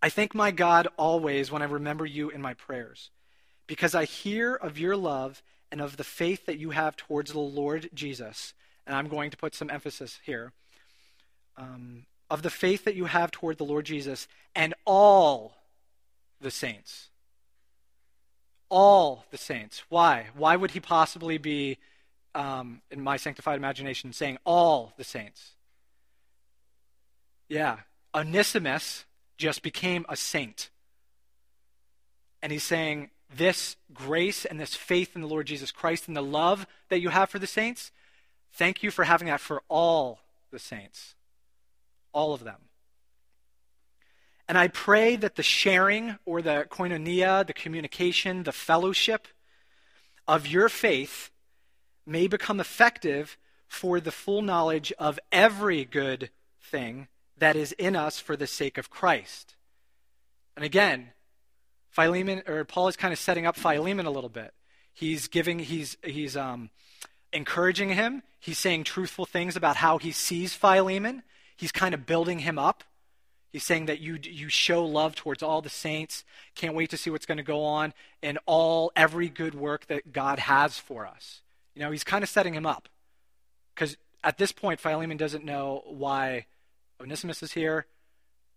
[0.03, 3.09] I thank my God always when I remember you in my prayers
[3.65, 5.41] because I hear of your love
[5.71, 8.53] and of the faith that you have towards the Lord Jesus.
[8.85, 10.53] And I'm going to put some emphasis here.
[11.57, 15.55] Um, of the faith that you have toward the Lord Jesus and all
[16.39, 17.09] the saints.
[18.69, 19.81] All the saints.
[19.89, 20.27] Why?
[20.35, 21.79] Why would he possibly be,
[22.35, 25.53] um, in my sanctified imagination, saying all the saints?
[27.51, 27.79] Yeah.
[28.15, 29.03] Onesimus
[29.37, 30.69] just became a saint.
[32.41, 36.23] And he's saying, this grace and this faith in the Lord Jesus Christ and the
[36.23, 37.91] love that you have for the saints,
[38.53, 41.15] thank you for having that for all the saints.
[42.13, 42.69] All of them.
[44.47, 49.27] And I pray that the sharing or the koinonia, the communication, the fellowship
[50.25, 51.31] of your faith
[52.05, 53.37] may become effective
[53.67, 56.29] for the full knowledge of every good
[56.61, 59.55] thing that is in us for the sake of Christ.
[60.55, 61.09] And again,
[61.89, 64.53] Philemon or Paul is kind of setting up Philemon a little bit.
[64.93, 66.69] He's giving he's he's um,
[67.33, 68.23] encouraging him.
[68.39, 71.23] He's saying truthful things about how he sees Philemon.
[71.55, 72.83] He's kind of building him up.
[73.51, 76.23] He's saying that you you show love towards all the saints.
[76.55, 80.13] Can't wait to see what's going to go on in all every good work that
[80.13, 81.41] God has for us.
[81.75, 82.87] You know, he's kind of setting him up
[83.75, 86.45] because at this point Philemon doesn't know why
[87.01, 87.85] Onesimus is here,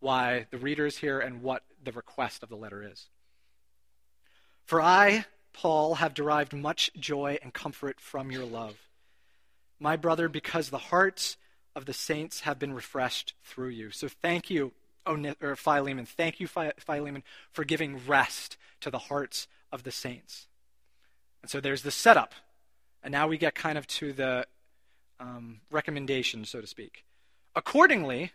[0.00, 3.08] why the reader is here, and what the request of the letter is.
[4.64, 8.76] For I, Paul, have derived much joy and comfort from your love.
[9.78, 11.36] My brother, because the hearts
[11.74, 13.90] of the saints have been refreshed through you.
[13.90, 14.72] So thank you,
[15.04, 16.06] Philemon.
[16.06, 20.46] Thank you, Philemon, for giving rest to the hearts of the saints.
[21.42, 22.34] And so there's the setup.
[23.02, 24.46] And now we get kind of to the
[25.20, 27.04] um, recommendation, so to speak.
[27.56, 28.32] Accordingly,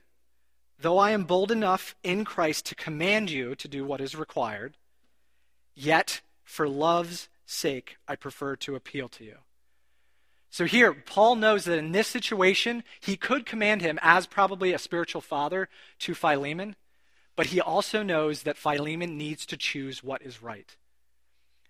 [0.80, 4.78] though I am bold enough in Christ to command you to do what is required,
[5.76, 9.36] yet for love's sake I prefer to appeal to you.
[10.50, 14.80] So here, Paul knows that in this situation, he could command him as probably a
[14.80, 16.76] spiritual father to Philemon,
[17.36, 20.76] but he also knows that Philemon needs to choose what is right.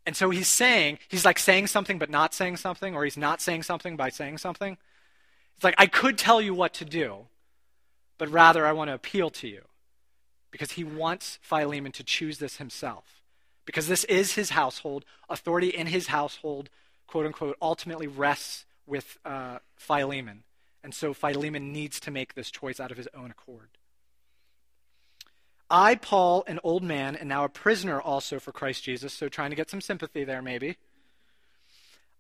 [0.06, 3.42] And so he's saying, he's like saying something but not saying something, or he's not
[3.42, 4.78] saying something by saying something.
[5.56, 7.28] It's like, I could tell you what to do,
[8.20, 9.62] but rather I want to appeal to you
[10.52, 13.24] because he wants Philemon to choose this himself.
[13.66, 15.06] Because this is his household.
[15.30, 16.70] Authority in his household,
[17.08, 20.44] quote unquote, ultimately rests with uh, Philemon.
[20.84, 23.70] And so Philemon needs to make this choice out of his own accord.
[25.70, 29.52] I, Paul, an old man, and now a prisoner also for Christ Jesus, so trying
[29.52, 30.78] to get some sympathy there maybe.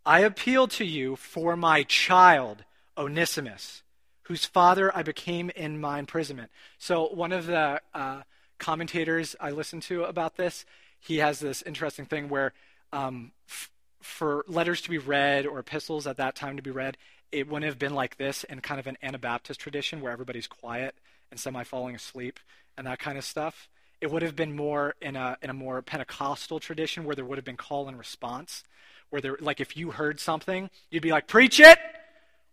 [0.05, 2.63] I appeal to you for my child,
[2.95, 3.81] Onesimus
[4.29, 6.51] whose father I became in my imprisonment.
[6.77, 8.21] So, one of the uh,
[8.59, 10.65] commentators I listened to about this,
[10.99, 12.53] he has this interesting thing where
[12.93, 13.71] um, f-
[14.03, 16.95] for letters to be read or epistles at that time to be read,
[17.31, 20.93] it wouldn't have been like this in kind of an Anabaptist tradition where everybody's quiet
[21.31, 22.39] and semi falling asleep
[22.77, 23.67] and that kind of stuff.
[23.99, 27.39] It would have been more in a in a more Pentecostal tradition where there would
[27.39, 28.63] have been call and response,
[29.09, 31.79] where there like if you heard something, you'd be like, "Preach it,"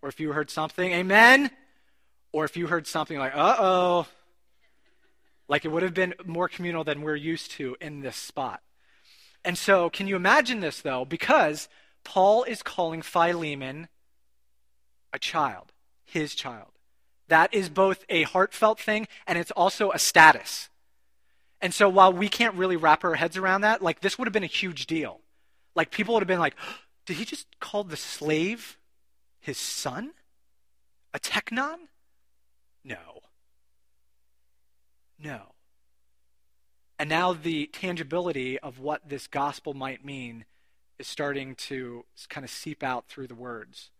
[0.00, 1.50] or if you heard something, "Amen,"
[2.37, 4.07] Or if you heard something like, uh oh,
[5.49, 8.61] like it would have been more communal than we're used to in this spot.
[9.42, 11.07] And so, can you imagine this though?
[11.07, 11.70] Because
[12.05, 13.88] Paul is calling Philemon
[15.14, 15.72] a child,
[16.05, 16.72] his child.
[17.29, 20.68] That is both a heartfelt thing and it's also a status.
[21.62, 24.35] And so, while we can't really wrap our heads around that, like this would have
[24.35, 25.20] been a huge deal.
[25.75, 26.57] Like, people would have been like,
[27.07, 28.77] did he just call the slave
[29.40, 30.11] his son?
[31.14, 31.79] A teknon?
[32.87, 33.20] No.
[35.18, 35.53] No.
[36.99, 40.44] And now the tangibility of what this gospel might mean
[40.99, 43.90] is starting to kind of seep out through the words.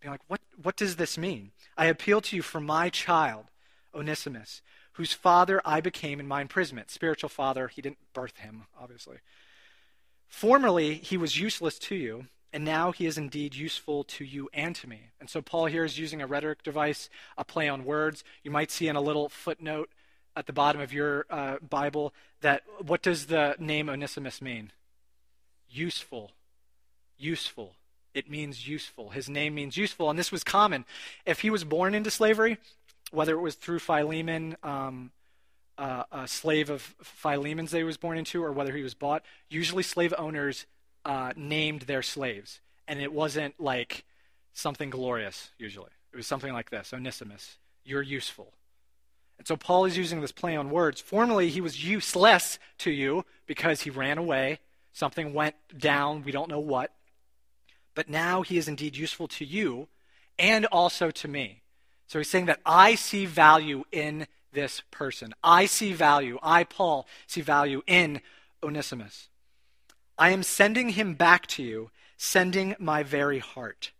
[0.00, 1.52] Being like, what, what does this mean?
[1.76, 3.46] I appeal to you for my child,
[3.94, 4.60] Onesimus,
[4.92, 6.90] whose father I became in my imprisonment.
[6.90, 9.16] Spiritual father, he didn't birth him, obviously.
[10.28, 14.74] Formerly, he was useless to you and now he is indeed useful to you and
[14.76, 15.10] to me.
[15.20, 18.24] And so Paul here is using a rhetoric device, a play on words.
[18.42, 19.90] You might see in a little footnote
[20.34, 24.72] at the bottom of your uh, Bible that what does the name Onesimus mean?
[25.68, 26.32] Useful.
[27.18, 27.74] Useful.
[28.14, 29.10] It means useful.
[29.10, 30.08] His name means useful.
[30.08, 30.86] And this was common.
[31.26, 32.56] If he was born into slavery,
[33.10, 35.10] whether it was through Philemon, um,
[35.76, 39.22] uh, a slave of Philemon's that he was born into, or whether he was bought,
[39.50, 40.64] usually slave owners
[41.06, 42.60] uh, named their slaves.
[42.88, 44.04] And it wasn't like
[44.52, 45.90] something glorious, usually.
[46.12, 48.52] It was something like this Onesimus, you're useful.
[49.38, 51.00] And so Paul is using this play on words.
[51.00, 54.58] Formerly, he was useless to you because he ran away.
[54.92, 56.92] Something went down, we don't know what.
[57.94, 59.88] But now he is indeed useful to you
[60.38, 61.62] and also to me.
[62.06, 65.34] So he's saying that I see value in this person.
[65.44, 68.22] I see value, I, Paul, see value in
[68.62, 69.28] Onesimus.
[70.18, 73.92] I am sending him back to you, sending my very heart.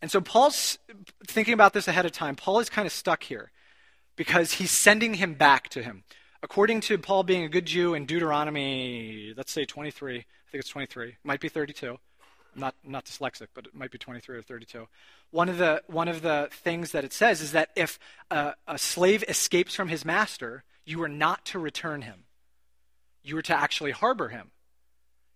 [0.00, 0.78] And so Paul's
[1.26, 2.36] thinking about this ahead of time.
[2.36, 3.50] Paul is kind of stuck here
[4.16, 6.04] because he's sending him back to him.
[6.42, 10.68] According to Paul being a good Jew in Deuteronomy, let's say 23, I think it's
[10.68, 11.98] 23, might be 32.
[12.54, 14.86] I'm not, not dyslexic, but it might be 23 or 32.
[15.30, 17.98] One of the, one of the things that it says is that if
[18.30, 22.24] a, a slave escapes from his master, you are not to return him.
[23.22, 24.52] You are to actually harbor him.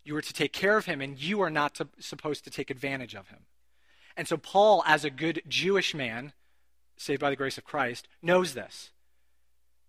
[0.04, 2.70] You are to take care of him, and you are not to, supposed to take
[2.70, 3.40] advantage of him.
[4.16, 6.32] And so Paul, as a good Jewish man,
[6.96, 8.90] saved by the grace of Christ, knows this.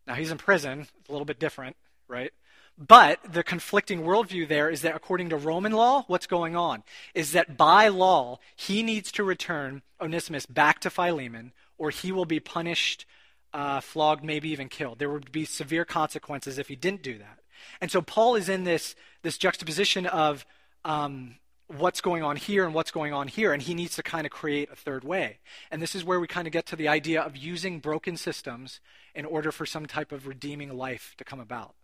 [0.06, 1.76] Now he's in prison, it's a little bit different,
[2.08, 2.32] right?
[2.78, 6.84] But the conflicting worldview there is that according to Roman law, what's going on
[7.14, 12.26] is that by law, he needs to return Onesimus back to Philemon, or he will
[12.26, 13.06] be punished,
[13.54, 15.00] uh, flogged, maybe even killed.
[15.00, 17.40] There would be severe consequences if he didn't do that.
[17.82, 20.46] And so Paul is in this, this juxtaposition of
[20.86, 21.36] um,
[21.68, 24.32] what's going on here and what's going on here, and he needs to kind of
[24.32, 25.40] create a third way.
[25.72, 28.80] And this is where we kind of get to the idea of using broken systems
[29.16, 31.76] in order for some type of redeeming life to come about.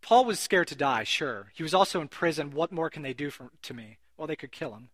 [0.00, 1.52] Paul was scared to die, sure.
[1.54, 2.52] He was also in prison.
[2.52, 3.98] What more can they do for, to me?
[4.16, 4.90] Well, they could kill him.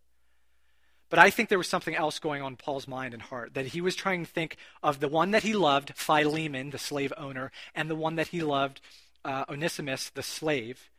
[1.09, 3.67] But I think there was something else going on in Paul's mind and heart, that
[3.67, 7.51] he was trying to think of the one that he loved, Philemon, the slave owner,
[7.75, 8.81] and the one that he loved,
[9.25, 10.89] uh, Onesimus, the slave.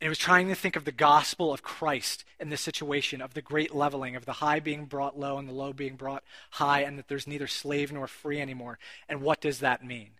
[0.00, 3.34] And he was trying to think of the gospel of Christ in this situation, of
[3.34, 6.80] the great leveling, of the high being brought low and the low being brought high,
[6.80, 8.78] and that there's neither slave nor free anymore.
[9.08, 10.10] And what does that mean?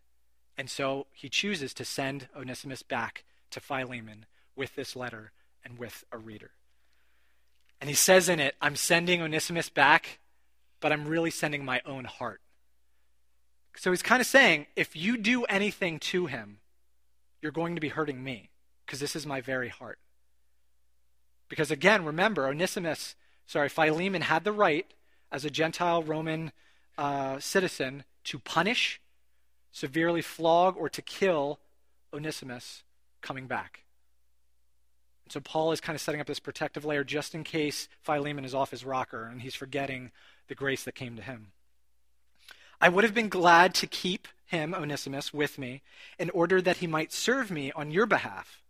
[0.57, 5.33] And so he chooses to send Onesimus back to Philemon with this letter
[5.65, 6.53] and with a reader.
[7.81, 10.21] And he says in it, I'm sending Onesimus back,
[10.81, 12.41] but I'm really sending my own heart.
[13.77, 16.59] So he's kind of saying, if you do anything to him,
[17.43, 18.49] you're going to be hurting me,
[18.86, 19.99] because this is my very heart.
[21.49, 23.14] Because again, remember, Onesimus,
[23.47, 24.86] sorry, Philemon had the right
[25.30, 26.53] as a Gentile Roman
[26.97, 29.01] uh, citizen to punish
[29.72, 31.59] severely flog or to kill
[32.14, 32.84] Onesimus
[33.20, 33.84] coming back.
[35.28, 38.55] So Paul is kind of setting up this protective layer just in case Philemon is
[38.55, 40.11] off his rocker and he's forgetting
[40.49, 41.53] the grace that came to him.
[42.83, 45.83] I would have been glad to keep him, Onesimus, with me
[46.18, 48.61] in order that he might serve me on your behalf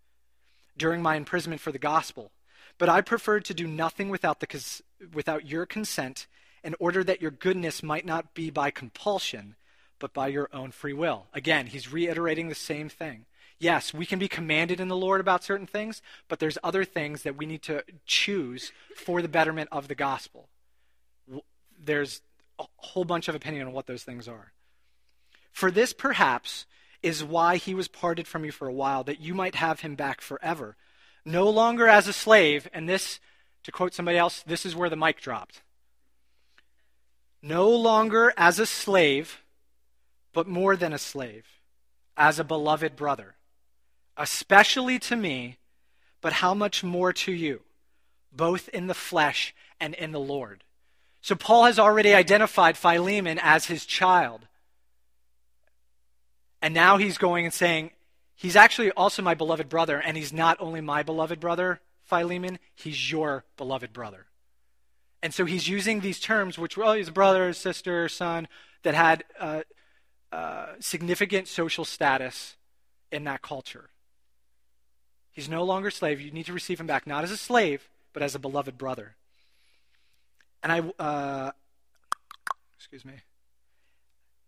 [0.76, 2.30] during my imprisonment for the gospel.
[2.76, 4.82] But I preferred to do nothing without, the,
[5.14, 6.26] without your consent
[6.62, 9.56] in order that your goodness might not be by compulsion
[9.98, 11.26] but by your own free will.
[11.32, 13.24] Again, he's reiterating the same thing.
[13.60, 17.22] Yes, we can be commanded in the Lord about certain things, but there's other things
[17.22, 20.48] that we need to choose for the betterment of the gospel.
[21.78, 22.20] There's
[22.62, 24.52] a whole bunch of opinion on what those things are.
[25.50, 26.66] For this, perhaps,
[27.02, 29.94] is why he was parted from you for a while, that you might have him
[29.94, 30.76] back forever.
[31.24, 33.20] No longer as a slave, and this,
[33.64, 35.62] to quote somebody else, this is where the mic dropped.
[37.42, 39.42] No longer as a slave
[40.32, 41.46] but more than a slave,
[42.16, 43.34] as a beloved brother,
[44.16, 45.58] especially to me,
[46.20, 47.62] but how much more to you,
[48.32, 50.64] both in the flesh and in the Lord.
[51.22, 54.48] So Paul has already identified Philemon as his child.
[56.60, 57.92] And now he's going and saying,
[58.34, 63.10] he's actually also my beloved brother, and he's not only my beloved brother, Philemon, he's
[63.10, 64.26] your beloved brother.
[65.22, 68.48] And so he's using these terms, which, well, he's a brother, sister, son,
[68.82, 69.62] that had uh,
[70.32, 72.56] uh, significant social status
[73.12, 73.90] in that culture.
[75.30, 76.20] He's no longer slave.
[76.20, 79.14] You need to receive him back, not as a slave, but as a beloved brother.
[80.62, 81.50] And I, uh,
[82.76, 83.14] excuse me.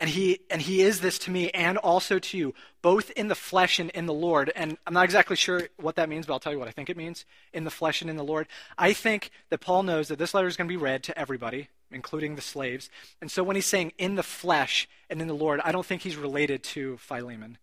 [0.01, 3.35] And he, and he is this to me and also to you, both in the
[3.35, 4.53] flesh and in the Lord.
[4.55, 6.91] And I'm not exactly sure what that means, but I'll tell you what I think
[6.91, 8.47] it means in the flesh and in the Lord.
[8.77, 11.69] I think that Paul knows that this letter is going to be read to everybody,
[11.91, 12.91] including the slaves.
[13.23, 16.03] And so when he's saying in the flesh and in the Lord, I don't think
[16.03, 17.57] he's related to Philemon.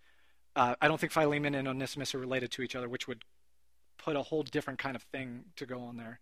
[0.56, 3.24] Uh, I don't think Philemon and Onesimus are related to each other, which would
[3.98, 6.20] put a whole different kind of thing to go on there.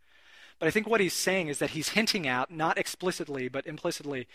[0.59, 4.27] But I think what he's saying is that he's hinting out, not explicitly, but implicitly,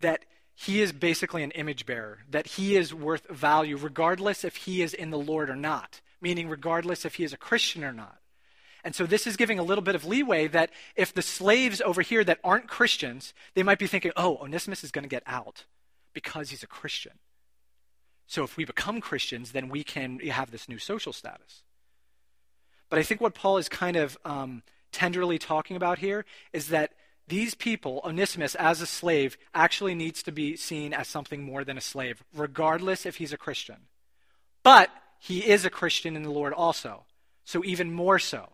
[0.00, 0.24] that
[0.54, 4.92] he is basically an image bearer, that he is worth value regardless if he is
[4.92, 8.18] in the Lord or not, meaning regardless if he is a Christian or not.
[8.84, 12.02] And so this is giving a little bit of leeway that if the slaves over
[12.02, 15.64] here that aren't Christians, they might be thinking, oh, Onesimus is going to get out
[16.12, 17.12] because he's a Christian.
[18.26, 21.62] So if we become Christians, then we can have this new social status.
[22.88, 24.62] But I think what Paul is kind of um,
[24.92, 26.92] tenderly talking about here is that
[27.28, 31.78] these people, Onesimus as a slave, actually needs to be seen as something more than
[31.78, 33.86] a slave, regardless if he's a Christian.
[34.62, 37.04] But he is a Christian in the Lord also,
[37.44, 38.50] so even more so.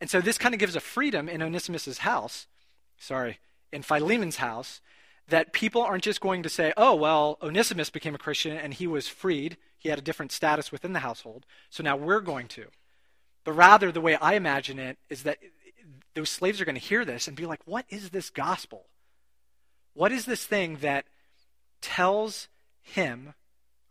[0.00, 2.46] And so this kind of gives a freedom in Onesimus's house,
[2.98, 3.38] sorry,
[3.72, 4.80] in Philemon's house,
[5.28, 8.86] that people aren't just going to say, oh, well, Onesimus became a Christian and he
[8.86, 9.56] was freed.
[9.78, 12.66] He had a different status within the household, so now we're going to.
[13.50, 15.38] But rather, the way I imagine it is that
[16.14, 18.84] those slaves are going to hear this and be like, what is this gospel?
[19.92, 21.06] What is this thing that
[21.82, 22.46] tells
[22.80, 23.34] him,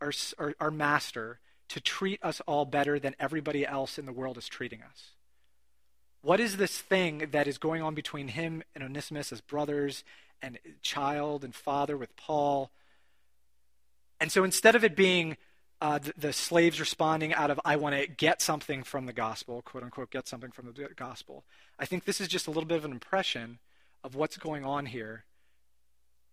[0.00, 4.38] our, our, our master, to treat us all better than everybody else in the world
[4.38, 5.10] is treating us?
[6.22, 10.04] What is this thing that is going on between him and Onesimus as brothers
[10.40, 12.70] and child and father with Paul?
[14.20, 15.36] And so instead of it being
[15.80, 19.62] uh, the, the, slaves responding out of, I want to get something from the gospel,
[19.62, 21.44] quote unquote, get something from the gospel,
[21.78, 23.58] I think this is just a little bit of an impression
[24.04, 25.24] of what's going on here,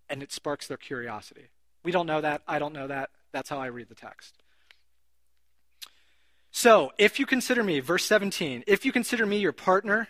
[0.10, 1.50] and it sparks their curiosity.
[1.84, 2.42] We don't know that.
[2.48, 3.10] I don't know that.
[3.32, 4.36] That's how I read the text.
[6.52, 10.08] So, if you consider me, verse 17, if you consider me your partner,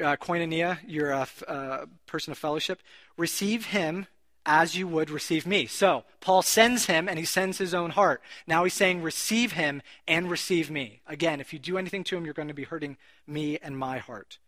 [0.00, 2.82] uh, koinonia, your uh, uh, person of fellowship,
[3.16, 4.06] receive him
[4.46, 5.66] as you would receive me.
[5.66, 8.22] So, Paul sends him and he sends his own heart.
[8.46, 11.00] Now he's saying, receive him and receive me.
[11.06, 13.98] Again, if you do anything to him, you're going to be hurting me and my
[13.98, 14.38] heart.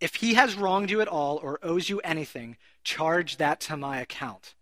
[0.00, 4.00] If he has wronged you at all or owes you anything, charge that to my
[4.00, 4.54] account.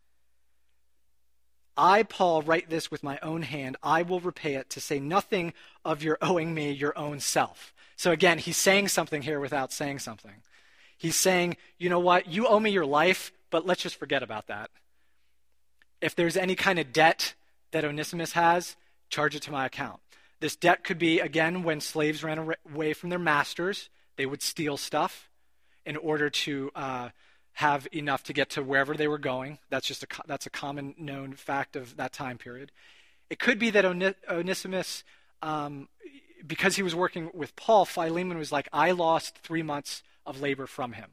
[1.77, 3.77] I, Paul, write this with my own hand.
[3.83, 5.53] I will repay it, to say nothing
[5.85, 7.75] of your owing me your own self.
[7.97, 10.43] So again, he's saying something here without saying something.
[10.97, 12.29] He's saying, you know what?
[12.29, 14.71] You owe me your life, but let's just forget about that.
[16.01, 17.35] If there's any kind of debt
[17.71, 18.77] that Onesimus has,
[19.09, 20.01] charge it to my account.
[20.41, 24.77] This debt could be, again, when slaves ran away from their masters, they would steal
[24.77, 25.31] stuff
[25.85, 27.09] in order to uh,
[27.55, 29.59] have enough to get to wherever they were going.
[29.71, 32.73] That's just a, that's a common known fact of that time period.
[33.31, 33.85] It could be that
[34.29, 35.05] Onesimus,
[35.43, 35.89] um,
[36.47, 40.67] because he was working with Paul, Philemon was like, I lost three months of labor
[40.67, 41.11] from him.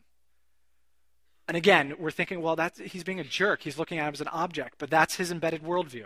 [1.47, 3.61] And again, we're thinking, well, that's, he's being a jerk.
[3.61, 6.05] He's looking at him as an object, but that's his embedded worldview.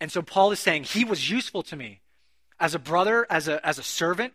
[0.00, 2.00] And so Paul is saying, he was useful to me
[2.60, 4.34] as a brother, as a, as a servant.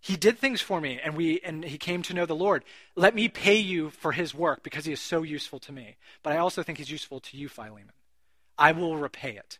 [0.00, 2.64] He did things for me, and, we, and he came to know the Lord.
[2.96, 5.96] Let me pay you for his work because he is so useful to me.
[6.22, 7.92] But I also think he's useful to you, Philemon.
[8.56, 9.58] I will repay it.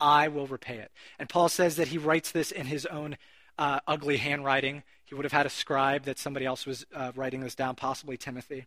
[0.00, 0.92] I will repay it.
[1.18, 3.18] And Paul says that he writes this in his own
[3.58, 4.82] uh, ugly handwriting.
[5.06, 8.16] He would have had a scribe that somebody else was uh, writing this down, possibly
[8.16, 8.66] Timothy.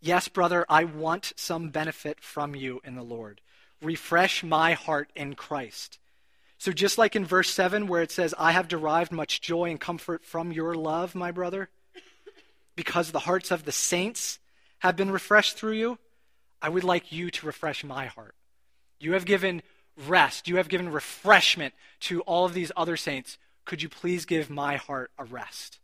[0.00, 3.40] Yes, brother, I want some benefit from you in the Lord.
[3.80, 5.98] Refresh my heart in Christ.
[6.58, 9.80] So, just like in verse 7, where it says, I have derived much joy and
[9.80, 11.68] comfort from your love, my brother,
[12.76, 14.38] because the hearts of the saints
[14.80, 15.98] have been refreshed through you,
[16.60, 18.34] I would like you to refresh my heart.
[18.98, 19.62] You have given
[20.08, 24.50] rest, you have given refreshment to all of these other saints could you please give
[24.50, 25.78] my heart a rest?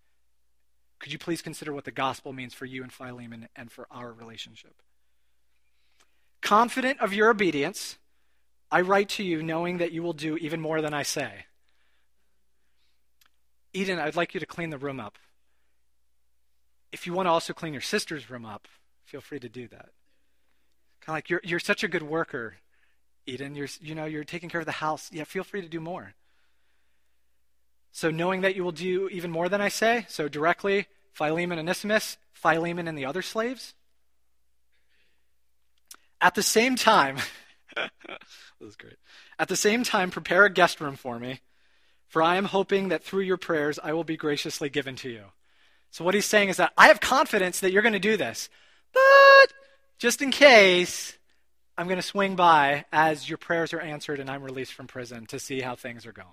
[0.99, 4.13] Could you please consider what the gospel means for you and Philemon and for our
[4.13, 4.75] relationship?
[6.43, 7.99] Confident of your obedience,
[8.71, 11.47] I write to you knowing that you will do even more than I say.
[13.73, 15.17] Eden, I'd like you to clean the room up.
[16.93, 18.69] If you want to also clean your sister's room up,
[19.05, 19.91] feel free to do that.
[21.01, 22.57] Kind of like you're you're such a good worker,
[23.27, 23.55] Eden.
[23.55, 25.09] You're you know you're taking care of the house.
[25.13, 26.15] Yeah, feel free to do more.
[27.93, 31.69] So, knowing that you will do even more than I say, so directly, Philemon and
[31.69, 33.75] Onesimus, Philemon and the other slaves.
[36.21, 37.17] At the same time,
[37.77, 38.97] this is great.
[39.39, 41.41] At the same time, prepare a guest room for me,
[42.07, 45.25] for I am hoping that through your prayers I will be graciously given to you.
[45.91, 48.49] So, what he's saying is that I have confidence that you're going to do this,
[48.93, 49.53] but
[49.99, 51.19] just in case,
[51.77, 55.27] I'm going to swing by as your prayers are answered and I'm released from prison
[55.27, 56.29] to see how things are going.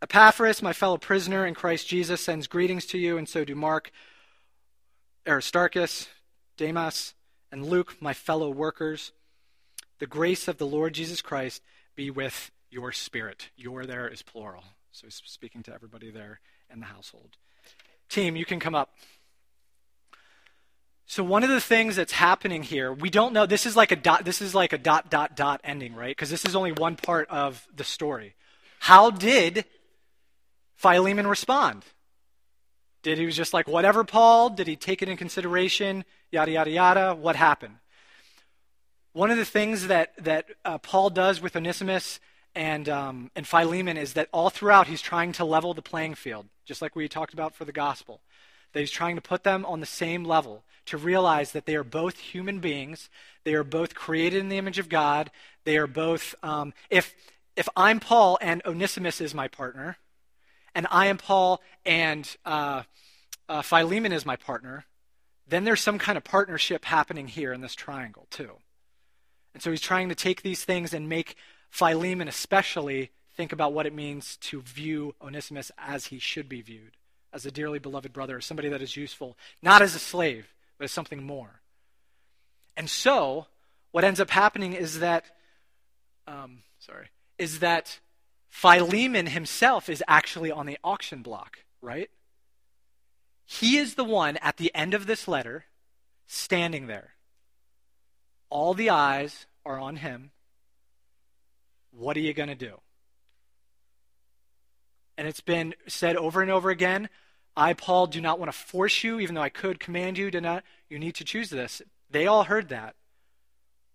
[0.00, 3.90] Epaphras, my fellow prisoner in Christ Jesus, sends greetings to you, and so do Mark,
[5.26, 6.08] Aristarchus,
[6.56, 7.14] Demas,
[7.50, 9.12] and Luke, my fellow workers.
[9.98, 11.62] The grace of the Lord Jesus Christ
[11.96, 13.48] be with your spirit.
[13.56, 14.62] Your there is plural.
[14.92, 16.40] So he's speaking to everybody there
[16.72, 17.36] in the household.
[18.08, 18.94] Team, you can come up.
[21.06, 23.46] So one of the things that's happening here, we don't know.
[23.46, 24.24] This is like a dot.
[24.24, 26.14] This is like a dot dot dot ending, right?
[26.14, 28.34] Because this is only one part of the story.
[28.80, 29.64] How did
[30.78, 31.84] Philemon respond?
[33.02, 34.50] Did he was just like, whatever, Paul?
[34.50, 36.04] Did he take it in consideration?
[36.30, 37.14] Yada, yada, yada.
[37.14, 37.78] What happened?
[39.12, 42.20] One of the things that, that uh, Paul does with Onesimus
[42.54, 46.46] and, um, and Philemon is that all throughout he's trying to level the playing field,
[46.64, 48.20] just like we talked about for the gospel.
[48.72, 51.84] That he's trying to put them on the same level, to realize that they are
[51.84, 53.10] both human beings.
[53.42, 55.32] They are both created in the image of God.
[55.64, 57.14] They are both, um, if,
[57.56, 59.96] if I'm Paul and Onesimus is my partner,
[60.74, 62.82] and I am Paul and uh,
[63.48, 64.84] uh, Philemon is my partner,
[65.46, 68.52] then there's some kind of partnership happening here in this triangle, too.
[69.54, 71.36] And so he's trying to take these things and make
[71.70, 76.92] Philemon, especially, think about what it means to view Onesimus as he should be viewed,
[77.32, 80.84] as a dearly beloved brother, as somebody that is useful, not as a slave, but
[80.84, 81.60] as something more.
[82.76, 83.46] And so,
[83.90, 85.24] what ends up happening is that,
[86.26, 87.08] um, sorry,
[87.38, 88.00] is that
[88.48, 92.10] Philemon himself is actually on the auction block, right?
[93.44, 95.64] He is the one at the end of this letter
[96.26, 97.14] standing there.
[98.50, 100.30] All the eyes are on him.
[101.90, 102.80] What are you going to do?
[105.16, 107.08] And it's been said over and over again
[107.58, 110.40] I, Paul, do not want to force you, even though I could command you to
[110.40, 110.62] not.
[110.88, 111.82] You need to choose this.
[112.08, 112.94] They all heard that.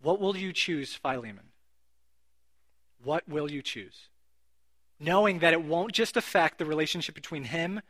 [0.01, 1.45] What will you choose, Philemon?
[3.01, 4.09] What will you choose?
[5.03, 7.81] Knowing that it won't just affect the relationship between him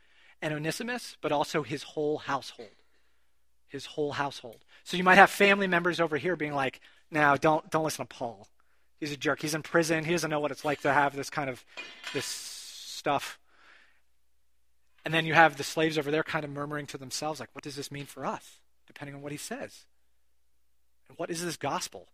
[0.41, 2.82] and Onesimus, but also his whole household.
[3.68, 4.66] His whole household.
[4.84, 6.80] So you might have family members over here being like,
[7.11, 8.47] "Now, don't don't listen to Paul.
[8.99, 9.41] He's a jerk.
[9.41, 10.05] He's in prison.
[10.05, 11.64] He doesn't know what it's like to have this kind of
[12.14, 13.39] this stuff."
[15.05, 17.64] And then you have the slaves over there kind of murmuring to themselves, like, "What
[17.64, 19.86] does this mean for us?" Depending on what he says.
[21.07, 22.07] And what is this gospel?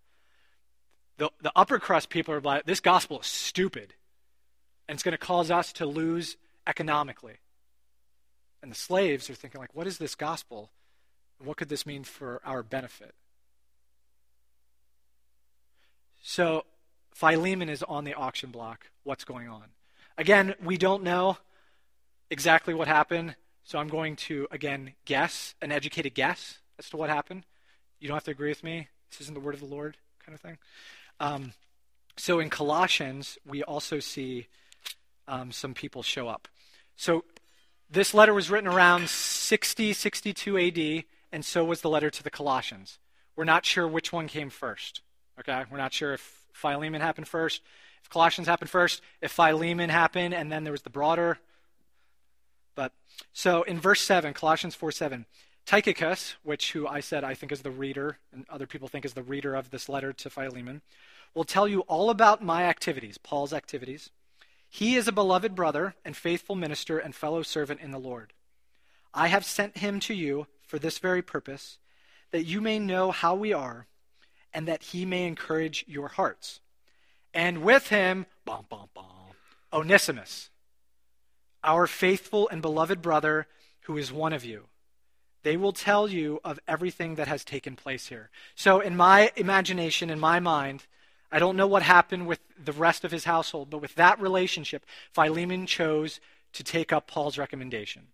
[1.18, 3.96] The the upper crust people are like, "This gospel is stupid,
[4.90, 6.36] and it's going to cause us to lose
[6.66, 7.36] economically."
[8.62, 10.72] And the slaves are thinking, like, "What is this gospel?"
[11.42, 13.16] What could this mean for our benefit?
[16.22, 16.66] So
[17.14, 18.88] Philemon is on the auction block.
[19.04, 19.64] What's going on?
[20.18, 21.38] Again, we don't know
[22.30, 27.10] exactly what happened, so I'm going to, again, guess, an educated guess as to what
[27.10, 27.46] happened.
[28.00, 28.90] You don't have to agree with me.
[29.10, 30.58] This isn't the word of the Lord kind of thing.
[31.22, 31.54] Um,
[32.18, 34.48] so in Colossians, we also see
[35.30, 36.48] um, some people show up.
[36.96, 37.24] So
[37.90, 42.30] this letter was written around 60, 62 AD and so was the letter to the
[42.30, 42.98] Colossians.
[43.36, 45.02] We're not sure which one came first.
[45.40, 45.64] Okay?
[45.72, 47.62] We're not sure if Philemon happened first,
[48.04, 51.40] if Colossians happened first, if Philemon happened, and then there was the broader.
[52.76, 52.92] But
[53.34, 55.26] so in verse 7, Colossians 4 7,
[55.66, 59.14] Tychicus, which who I said I think is the reader, and other people think is
[59.14, 60.82] the reader of this letter to Philemon,
[61.34, 64.10] will tell you all about my activities, Paul's activities.
[64.70, 68.34] He is a beloved brother and faithful minister and fellow servant in the Lord.
[69.14, 71.80] I have sent him to you for this very purpose,
[72.32, 73.88] that you may know how we are,
[74.54, 76.60] and that he may encourage your hearts.
[77.34, 79.06] And with him, bom, bom, bom,
[79.74, 80.50] Onesimus,
[81.64, 83.48] our faithful and beloved brother,
[83.82, 84.68] who is one of you.
[85.44, 88.30] They will tell you of everything that has taken place here.
[88.56, 90.86] So, in my imagination, in my mind,
[91.32, 94.86] I don't know what happened with the rest of his household, but with that relationship,
[95.14, 96.20] Philemon chose
[96.54, 98.08] to take up Paul's recommendation.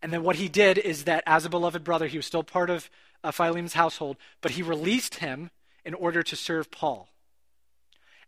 [0.00, 2.70] And then what he did is that as a beloved brother, he was still part
[2.70, 2.90] of
[3.30, 5.50] Philemon's household, but he released him
[5.84, 7.08] in order to serve Paul.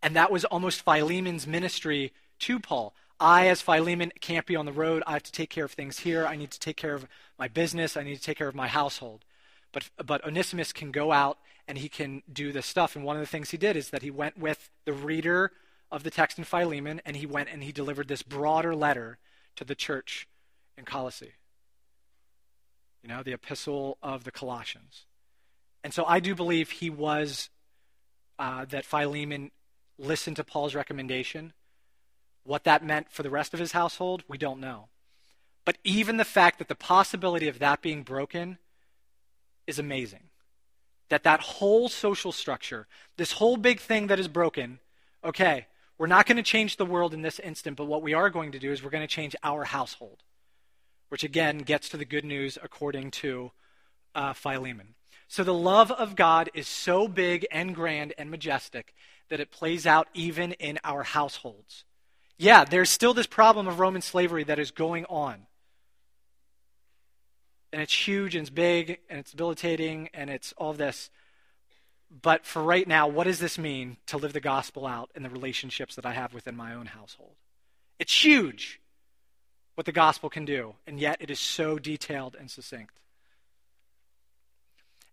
[0.03, 2.95] And that was almost Philemon's ministry to Paul.
[3.19, 5.03] I, as Philemon, can't be on the road.
[5.07, 6.27] I have to take care of things here.
[6.27, 7.07] I need to take care of
[7.39, 7.97] my business.
[7.97, 9.25] I need to take care of my household.
[9.73, 12.95] But, but Onesimus can go out and he can do this stuff.
[12.95, 15.53] And one of the things he did is that he went with the reader
[15.91, 19.19] of the text in Philemon and he went and he delivered this broader letter
[19.57, 20.29] to the church
[20.77, 21.35] in Colossae
[23.05, 25.05] you know, the epistle of the Colossians.
[25.85, 27.51] And so I do believe he was,
[28.39, 29.51] uh, that Philemon
[29.99, 31.53] listened to Paul's recommendation.
[32.45, 34.89] What that meant for the rest of his household, we don't know.
[35.67, 38.57] But even the fact that the possibility of that being broken
[39.67, 40.31] is amazing.
[41.11, 42.87] That that whole social structure,
[43.17, 44.79] this whole big thing that is broken,
[45.23, 45.67] okay,
[45.99, 48.53] we're not going to change the world in this instant, but what we are going
[48.53, 50.23] to do is we're going to change our household
[51.15, 53.53] which again gets to the good news according to
[54.17, 54.97] uh, Philemon.
[55.29, 58.93] So the love of God is so big and grand and majestic
[59.29, 61.85] that it plays out even in our households.
[62.37, 65.47] Yeah, there's still this problem of Roman slavery that is going on.
[67.75, 71.11] And it's huge and it's big and it's debilitating and it's all this.
[72.23, 75.29] But for right now, what does this mean to live the gospel out in the
[75.29, 77.35] relationships that I have within my own household?
[77.99, 78.81] It's huge
[79.75, 83.01] what the gospel can do, and yet it is so detailed and succinct.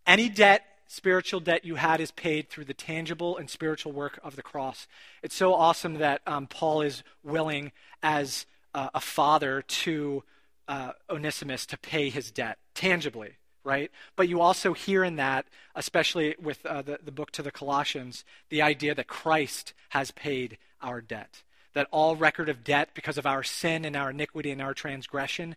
[0.06, 4.36] Any debt, spiritual debt you had, is paid through the tangible and spiritual work of
[4.36, 4.88] the cross.
[5.24, 7.72] It's so awesome that um, Paul is willing,
[8.04, 8.46] as
[8.76, 10.24] uh, a father, to
[10.72, 13.92] uh, Onesimus to pay his debt tangibly, right?
[14.16, 15.46] But you also hear in that,
[15.76, 20.58] especially with uh, the, the book to the Colossians, the idea that Christ has paid
[20.82, 21.44] our debt
[21.74, 25.56] that all record of debt because of our sin and our iniquity and our transgression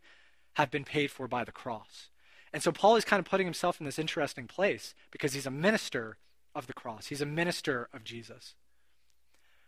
[0.55, 2.09] have been paid for by the cross.
[2.53, 5.51] And so Paul is kind of putting himself in this interesting place because he's a
[5.51, 6.19] minister
[6.55, 8.55] of the cross, he's a minister of Jesus.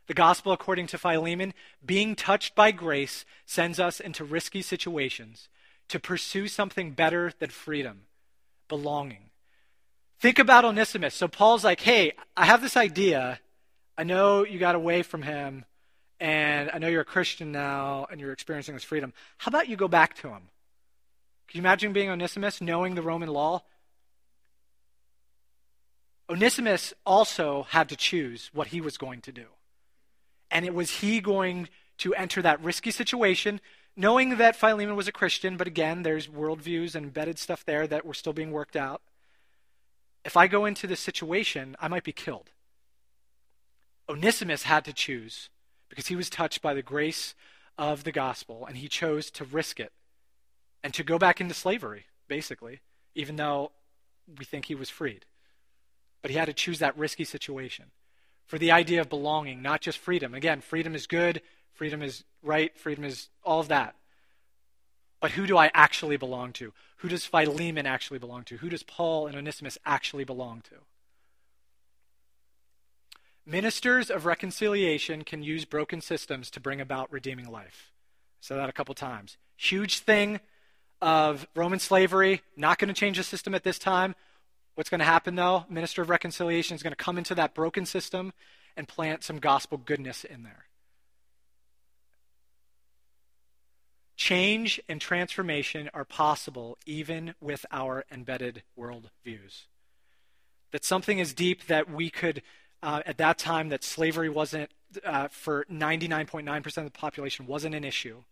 [0.06, 1.52] The gospel, according to Philemon,
[1.84, 5.48] being touched by grace, sends us into risky situations
[5.88, 8.02] to pursue something better than freedom,
[8.68, 9.30] belonging.
[10.18, 11.14] Think about Onesimus.
[11.14, 13.40] So Paul's like, hey, I have this idea.
[13.98, 15.64] I know you got away from him
[16.18, 19.12] and I know you're a Christian now and you're experiencing this freedom.
[19.38, 20.48] How about you go back to him?
[21.48, 23.62] Can you imagine being Onesimus, knowing the Roman law?
[26.28, 29.46] Onesimus also had to choose what he was going to do.
[30.50, 31.68] And it was he going
[31.98, 33.60] to enter that risky situation,
[33.96, 38.04] knowing that Philemon was a Christian, but again, there's worldviews and embedded stuff there that
[38.04, 39.02] were still being worked out.
[40.24, 42.50] If I go into this situation, I might be killed.
[44.08, 45.48] Onesimus had to choose
[45.88, 47.34] because he was touched by the grace
[47.78, 49.92] of the gospel, and he chose to risk it
[50.82, 52.80] and to go back into slavery, basically,
[53.14, 53.72] even though
[54.38, 55.24] we think he was freed.
[56.22, 57.86] But he had to choose that risky situation
[58.46, 60.34] for the idea of belonging, not just freedom.
[60.34, 61.42] Again, freedom is good,
[61.74, 63.96] freedom is right, freedom is all of that.
[65.20, 66.72] But who do I actually belong to?
[66.98, 68.58] Who does Philemon actually belong to?
[68.58, 70.76] Who does Paul and Onesimus actually belong to?
[73.44, 77.92] Ministers of reconciliation can use broken systems to bring about redeeming life.
[78.40, 79.36] Said that a couple times.
[79.56, 80.40] Huge thing
[81.00, 84.14] of Roman slavery, not going to change the system at this time.
[84.76, 85.64] What's going to happen though?
[85.70, 88.34] Minister of reconciliation is going to come into that broken system
[88.76, 90.66] and plant some gospel goodness in there.
[94.16, 99.64] Change and transformation are possible even with our embedded worldviews.
[100.72, 102.42] That something is deep that we could
[102.82, 104.70] uh, at that time that slavery wasn't,
[105.02, 108.24] uh, for 99.9% of the population, wasn't an issue.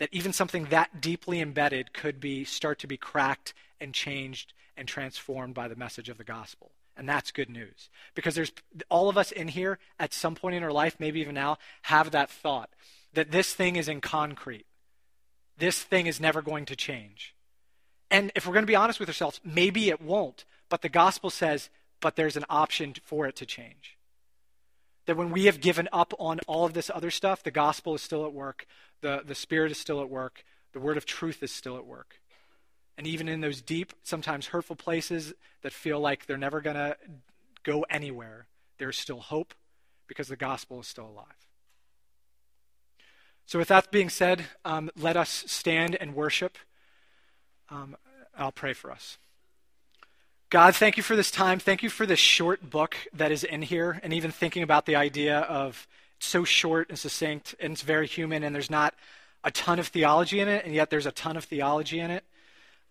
[0.00, 4.52] That even something that deeply embedded could be start to be cracked and changed
[4.82, 6.72] and transformed by the message of the gospel.
[6.96, 7.88] And that's good news.
[8.14, 8.52] Because there's
[8.90, 12.10] all of us in here at some point in our life, maybe even now, have
[12.10, 12.70] that thought
[13.14, 14.66] that this thing is in concrete.
[15.56, 17.36] This thing is never going to change.
[18.10, 20.44] And if we're going to be honest with ourselves, maybe it won't.
[20.68, 21.70] But the gospel says
[22.00, 23.96] but there's an option for it to change.
[25.06, 28.02] That when we have given up on all of this other stuff, the gospel is
[28.02, 28.66] still at work,
[29.00, 32.20] the, the Spirit is still at work, the word of truth is still at work.
[32.98, 35.32] And even in those deep, sometimes hurtful places
[35.62, 36.96] that feel like they're never going to
[37.62, 38.46] go anywhere,
[38.78, 39.54] there's still hope
[40.06, 41.26] because the gospel is still alive.
[43.46, 46.58] So, with that being said, um, let us stand and worship.
[47.70, 47.96] Um,
[48.36, 49.18] I'll pray for us.
[50.48, 51.58] God, thank you for this time.
[51.58, 54.96] Thank you for this short book that is in here, and even thinking about the
[54.96, 55.88] idea of
[56.18, 58.94] so short and succinct, and it's very human, and there's not
[59.44, 62.24] a ton of theology in it, and yet there's a ton of theology in it.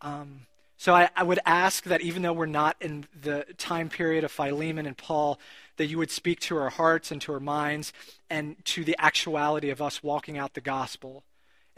[0.01, 0.47] Um,
[0.77, 4.31] so I, I, would ask that even though we're not in the time period of
[4.31, 5.39] Philemon and Paul,
[5.77, 7.93] that you would speak to our hearts and to our minds
[8.29, 11.23] and to the actuality of us walking out the gospel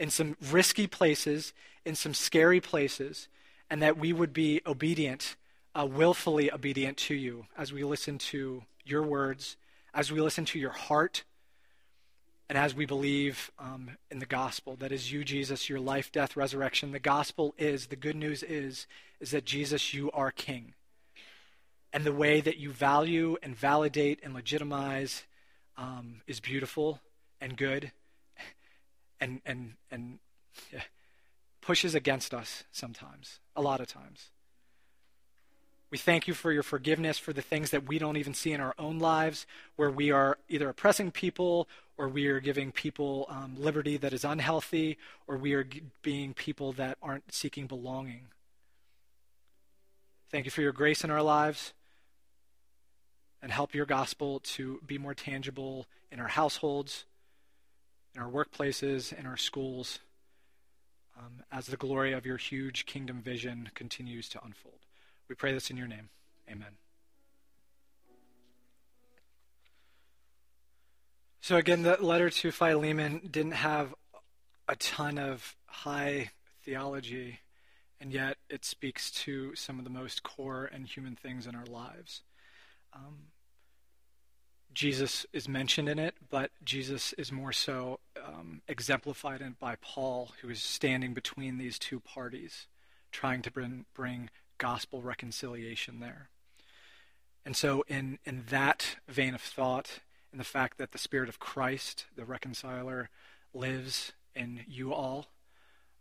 [0.00, 1.52] in some risky places,
[1.84, 3.28] in some scary places,
[3.68, 5.36] and that we would be obedient
[5.74, 9.56] uh, willfully obedient to you as we listen to your words,
[9.92, 11.24] as we listen to your heart,
[12.48, 16.36] and as we believe um, in the gospel that is you, Jesus, your life, death,
[16.36, 16.92] resurrection.
[16.92, 18.86] The gospel is, the good news is,
[19.20, 20.74] is that Jesus, you are King.
[21.92, 25.24] And the way that you value and validate and legitimize
[25.76, 27.00] um, is beautiful
[27.40, 27.92] and good
[29.20, 30.18] and, and, and
[30.72, 30.82] yeah,
[31.60, 34.30] pushes against us sometimes, a lot of times.
[35.94, 38.60] We thank you for your forgiveness for the things that we don't even see in
[38.60, 43.54] our own lives, where we are either oppressing people or we are giving people um,
[43.56, 45.64] liberty that is unhealthy, or we are
[46.02, 48.22] being people that aren't seeking belonging.
[50.32, 51.74] Thank you for your grace in our lives
[53.40, 57.04] and help your gospel to be more tangible in our households,
[58.16, 60.00] in our workplaces, in our schools,
[61.16, 64.83] um, as the glory of your huge kingdom vision continues to unfold.
[65.28, 66.10] We pray this in your name.
[66.50, 66.76] Amen.
[71.40, 73.94] So, again, the letter to Philemon didn't have
[74.66, 76.30] a ton of high
[76.62, 77.40] theology,
[78.00, 81.66] and yet it speaks to some of the most core and human things in our
[81.66, 82.22] lives.
[82.94, 83.26] Um,
[84.72, 90.48] Jesus is mentioned in it, but Jesus is more so um, exemplified by Paul, who
[90.48, 92.66] is standing between these two parties,
[93.12, 96.28] trying to bring, bring gospel reconciliation there.
[97.44, 100.00] And so, in, in that vein of thought,
[100.32, 103.10] and the fact that the Spirit of Christ, the reconciler,
[103.52, 105.26] lives in you all,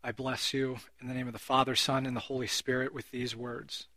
[0.04, 3.12] I bless you in the name of the Father, Son, and the Holy Spirit with
[3.12, 3.88] these words.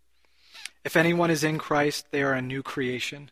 [0.85, 3.31] If anyone is in Christ, they are a new creation.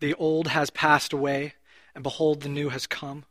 [0.00, 1.54] The old has passed away,
[1.94, 3.24] and behold, the new has come.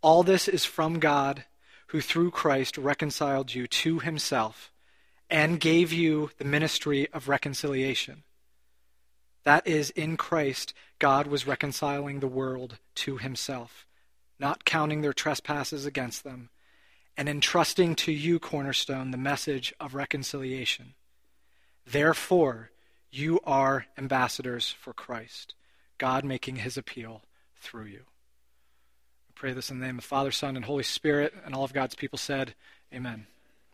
[0.00, 1.44] All this is from God,
[1.88, 4.70] who through Christ reconciled you to himself
[5.30, 8.24] and gave you the ministry of reconciliation.
[9.44, 13.86] That is, in Christ, God was reconciling the world to himself,
[14.38, 16.50] not counting their trespasses against them,
[17.16, 20.94] and entrusting to you, Cornerstone, the message of reconciliation.
[21.86, 22.70] Therefore,
[23.10, 25.54] you are ambassadors for Christ,
[25.96, 27.22] God making his appeal
[27.56, 28.02] through you.
[29.28, 31.72] I pray this in the name of Father, Son, and Holy Spirit, and all of
[31.72, 32.54] God's people said,
[32.92, 33.26] Amen.